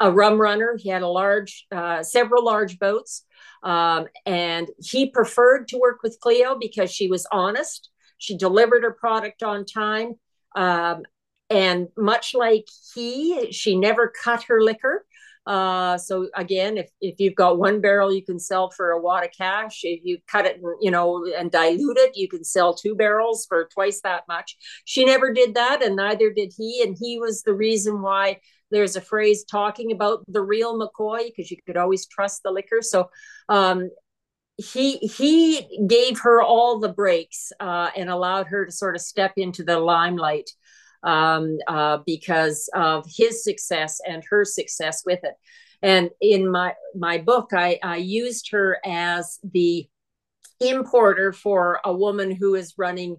a 0.00 0.10
rum 0.10 0.40
runner. 0.40 0.76
He 0.78 0.88
had 0.88 1.02
a 1.02 1.08
large, 1.08 1.66
uh, 1.72 2.02
several 2.02 2.44
large 2.44 2.78
boats, 2.78 3.24
um, 3.62 4.06
and 4.24 4.68
he 4.78 5.10
preferred 5.10 5.68
to 5.68 5.78
work 5.78 6.02
with 6.02 6.20
Cleo 6.20 6.56
because 6.58 6.90
she 6.90 7.08
was 7.08 7.26
honest. 7.32 7.90
She 8.18 8.36
delivered 8.36 8.82
her 8.82 8.92
product 8.92 9.42
on 9.42 9.64
time, 9.64 10.14
um, 10.54 11.02
and 11.48 11.88
much 11.96 12.34
like 12.34 12.66
he, 12.94 13.52
she 13.52 13.76
never 13.76 14.12
cut 14.22 14.44
her 14.44 14.60
liquor. 14.60 15.06
Uh, 15.46 15.96
so 15.96 16.28
again, 16.34 16.76
if, 16.76 16.90
if 17.00 17.20
you've 17.20 17.36
got 17.36 17.58
one 17.58 17.80
barrel 17.80 18.12
you 18.12 18.24
can 18.24 18.38
sell 18.38 18.70
for 18.70 18.90
a 18.90 19.00
wad 19.00 19.24
of 19.24 19.30
cash, 19.36 19.80
if 19.84 20.00
you 20.02 20.18
cut 20.26 20.44
it, 20.44 20.60
you 20.80 20.90
know, 20.90 21.24
and 21.38 21.50
dilute 21.50 21.98
it, 21.98 22.16
you 22.16 22.28
can 22.28 22.42
sell 22.42 22.74
two 22.74 22.94
barrels 22.96 23.46
for 23.48 23.68
twice 23.72 24.00
that 24.02 24.24
much. 24.28 24.56
She 24.84 25.04
never 25.04 25.32
did 25.32 25.54
that, 25.54 25.82
and 25.82 25.94
neither 25.96 26.32
did 26.32 26.52
he. 26.56 26.82
And 26.82 26.96
he 26.98 27.18
was 27.20 27.42
the 27.42 27.54
reason 27.54 28.02
why 28.02 28.40
there's 28.70 28.96
a 28.96 29.00
phrase 29.00 29.44
talking 29.44 29.92
about 29.92 30.24
the 30.26 30.42
real 30.42 30.78
McCoy 30.78 31.26
because 31.26 31.50
you 31.50 31.58
could 31.64 31.76
always 31.76 32.06
trust 32.06 32.42
the 32.42 32.50
liquor. 32.50 32.82
So 32.82 33.10
um, 33.48 33.90
he 34.56 34.96
he 34.96 35.86
gave 35.86 36.20
her 36.20 36.42
all 36.42 36.78
the 36.80 36.92
breaks 36.92 37.52
uh, 37.60 37.90
and 37.96 38.08
allowed 38.08 38.48
her 38.48 38.66
to 38.66 38.72
sort 38.72 38.96
of 38.96 39.02
step 39.02 39.34
into 39.36 39.62
the 39.62 39.78
limelight 39.78 40.50
um, 41.02 41.58
uh, 41.66 41.98
because 42.06 42.68
of 42.74 43.06
his 43.08 43.44
success 43.44 44.00
and 44.06 44.22
her 44.30 44.44
success 44.44 45.02
with 45.04 45.20
it. 45.22 45.34
And 45.82 46.10
in 46.20 46.50
my 46.50 46.74
my 46.94 47.18
book, 47.18 47.50
I, 47.52 47.78
I 47.82 47.96
used 47.96 48.50
her 48.52 48.78
as 48.84 49.38
the 49.44 49.86
importer 50.60 51.32
for 51.32 51.80
a 51.84 51.92
woman 51.92 52.30
who 52.30 52.54
is 52.54 52.74
running 52.78 53.18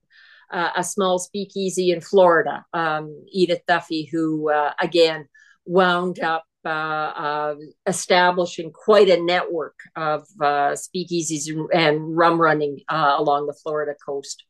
uh, 0.51 0.71
a 0.75 0.84
small 0.84 1.19
speakeasy 1.19 1.91
in 1.91 2.01
Florida, 2.01 2.65
um, 2.73 3.25
Edith 3.32 3.61
Duffy, 3.67 4.09
who 4.11 4.49
uh, 4.49 4.73
again 4.80 5.28
wound 5.65 6.19
up 6.19 6.45
uh, 6.65 6.69
uh, 6.69 7.55
establishing 7.86 8.71
quite 8.71 9.09
a 9.09 9.21
network 9.21 9.75
of 9.95 10.28
uh, 10.41 10.75
speakeasies 10.75 11.47
and 11.73 12.17
rum 12.17 12.41
running 12.41 12.80
uh, 12.89 13.15
along 13.17 13.47
the 13.47 13.53
Florida 13.53 13.93
coast. 14.05 14.43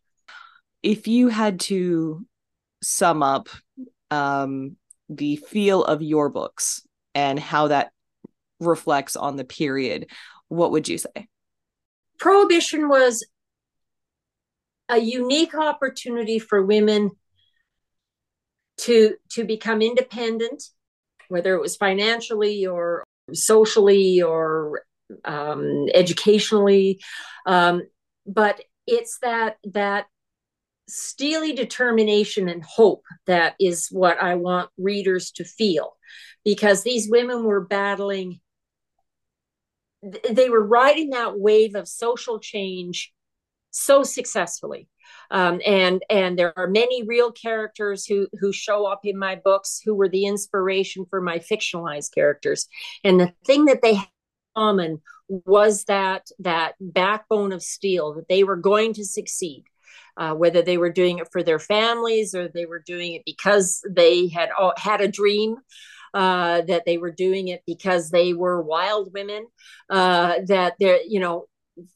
If 0.82 1.08
you 1.08 1.28
had 1.28 1.60
to 1.62 2.26
sum 2.82 3.24
up 3.24 3.50
um, 4.12 4.76
the 5.10 5.38
feel 5.38 5.84
of 5.84 6.02
your 6.02 6.30
books 6.30 6.86
and 7.16 7.40
how 7.40 7.68
that 7.70 7.92
reflects 8.60 9.16
on 9.16 9.36
the 9.36 9.44
period, 9.44 10.08
what 10.48 10.72
would 10.72 10.88
you 10.88 10.98
say? 10.98 11.28
Prohibition 12.20 12.90
was 12.90 13.26
a 14.90 14.98
unique 14.98 15.56
opportunity 15.56 16.40
for 16.40 16.66
women 16.66 17.12
to 18.78 19.16
to 19.32 19.44
become 19.44 19.82
independent, 19.82 20.64
whether 21.30 21.56
it 21.56 21.62
was 21.62 21.76
financially 21.76 22.66
or 22.66 23.04
socially 23.34 24.22
or 24.22 24.84
um, 25.26 25.88
educationally. 25.94 27.00
Um, 27.46 27.84
but 28.26 28.62
it's 28.86 29.20
that 29.22 29.58
that 29.66 30.06
steely 30.88 31.54
determination 31.54 32.48
and 32.50 32.64
hope 32.64 33.04
that 33.26 33.56
is 33.60 33.88
what 33.92 34.22
I 34.22 34.36
want 34.36 34.70
readers 34.78 35.32
to 35.32 35.44
feel. 35.44 35.98
Because 36.46 36.84
these 36.84 37.10
women 37.10 37.44
were 37.44 37.66
battling 37.66 38.40
they 40.30 40.50
were 40.50 40.66
riding 40.66 41.10
that 41.12 41.40
wave 41.40 41.76
of 41.76 41.88
social 41.88 42.40
change 42.40 43.14
so 43.72 44.04
successfully. 44.04 44.88
Um, 45.32 45.62
and 45.66 46.02
and 46.10 46.38
there 46.38 46.58
are 46.58 46.68
many 46.68 47.04
real 47.04 47.32
characters 47.32 48.06
who 48.06 48.28
who 48.40 48.52
show 48.52 48.86
up 48.86 49.02
in 49.04 49.18
my 49.18 49.36
books 49.36 49.82
who 49.84 49.96
were 49.96 50.10
the 50.10 50.26
inspiration 50.26 51.06
for 51.10 51.22
my 51.22 51.40
fictionalized 51.40 52.14
characters. 52.14 52.68
And 53.04 53.20
the 53.20 53.34
thing 53.46 53.66
that 53.66 53.82
they 53.82 53.96
had 53.96 54.06
in 54.06 54.62
common 54.62 55.02
was 55.28 55.86
that 55.86 56.28
that 56.40 56.76
backbone 56.80 57.52
of 57.52 57.64
steel 57.64 58.14
that 58.16 58.28
they 58.28 58.44
were 58.44 58.58
going 58.58 58.94
to 58.94 59.06
succeed 59.06 59.66
uh, 60.18 60.34
whether 60.34 60.62
they 60.62 60.78
were 60.78 60.92
doing 60.92 61.20
it 61.20 61.28
for 61.32 61.44
their 61.44 61.60
families 61.60 62.34
or 62.34 62.48
they 62.48 62.66
were 62.66 62.84
doing 62.86 63.14
it 63.14 63.22
because 63.26 63.82
they 63.90 64.28
had 64.28 64.50
had 64.78 65.02
a 65.02 65.08
dream 65.08 65.56
uh, 66.14 66.62
that 66.62 66.86
they 66.86 66.98
were 66.98 67.12
doing 67.12 67.50
it 67.50 67.62
because 67.68 68.10
they 68.10 68.34
were 68.34 68.62
wild 68.62 69.14
women 69.14 69.46
uh, 69.90 70.36
that 70.48 70.74
they're 70.80 71.02
you 71.08 71.20
know 71.20 71.46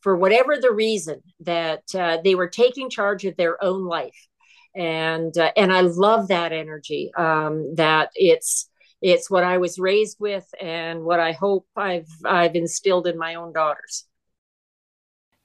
for 0.01 0.15
whatever 0.15 0.57
the 0.57 0.72
reason 0.72 1.22
that 1.39 1.84
uh, 1.95 2.17
they 2.24 2.36
were 2.36 2.47
taking 2.47 2.89
charge 2.89 3.26
of 3.26 3.36
their 3.36 3.61
own 3.63 3.86
life. 3.86 4.28
And 4.74 5.38
uh, 5.38 5.51
and 5.57 5.74
i 5.74 5.82
love 5.82 6.30
that 6.30 6.53
energy 6.53 7.11
um, 7.17 7.76
that 7.76 8.09
it's 8.15 8.69
it's 9.01 9.30
what 9.30 9.43
i 9.43 9.57
was 9.57 9.78
raised 9.78 10.15
with 10.17 10.47
and 10.61 11.03
what 11.03 11.19
i 11.19 11.34
hope 11.34 11.67
i've 11.76 12.07
i've 12.24 12.55
instilled 12.55 13.05
in 13.05 13.17
my 13.17 13.36
own 13.36 13.51
daughters 13.51 14.05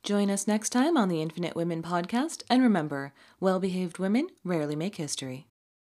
Join 0.06 0.30
us 0.30 0.46
next 0.46 0.70
time 0.70 0.96
on 0.96 1.08
the 1.08 1.20
Infinite 1.20 1.56
Women 1.56 1.82
podcast, 1.82 2.44
and 2.48 2.62
remember 2.62 3.12
well 3.40 3.58
behaved 3.58 3.98
women 3.98 4.28
rarely 4.44 4.76
make 4.76 4.94
history. 4.94 5.48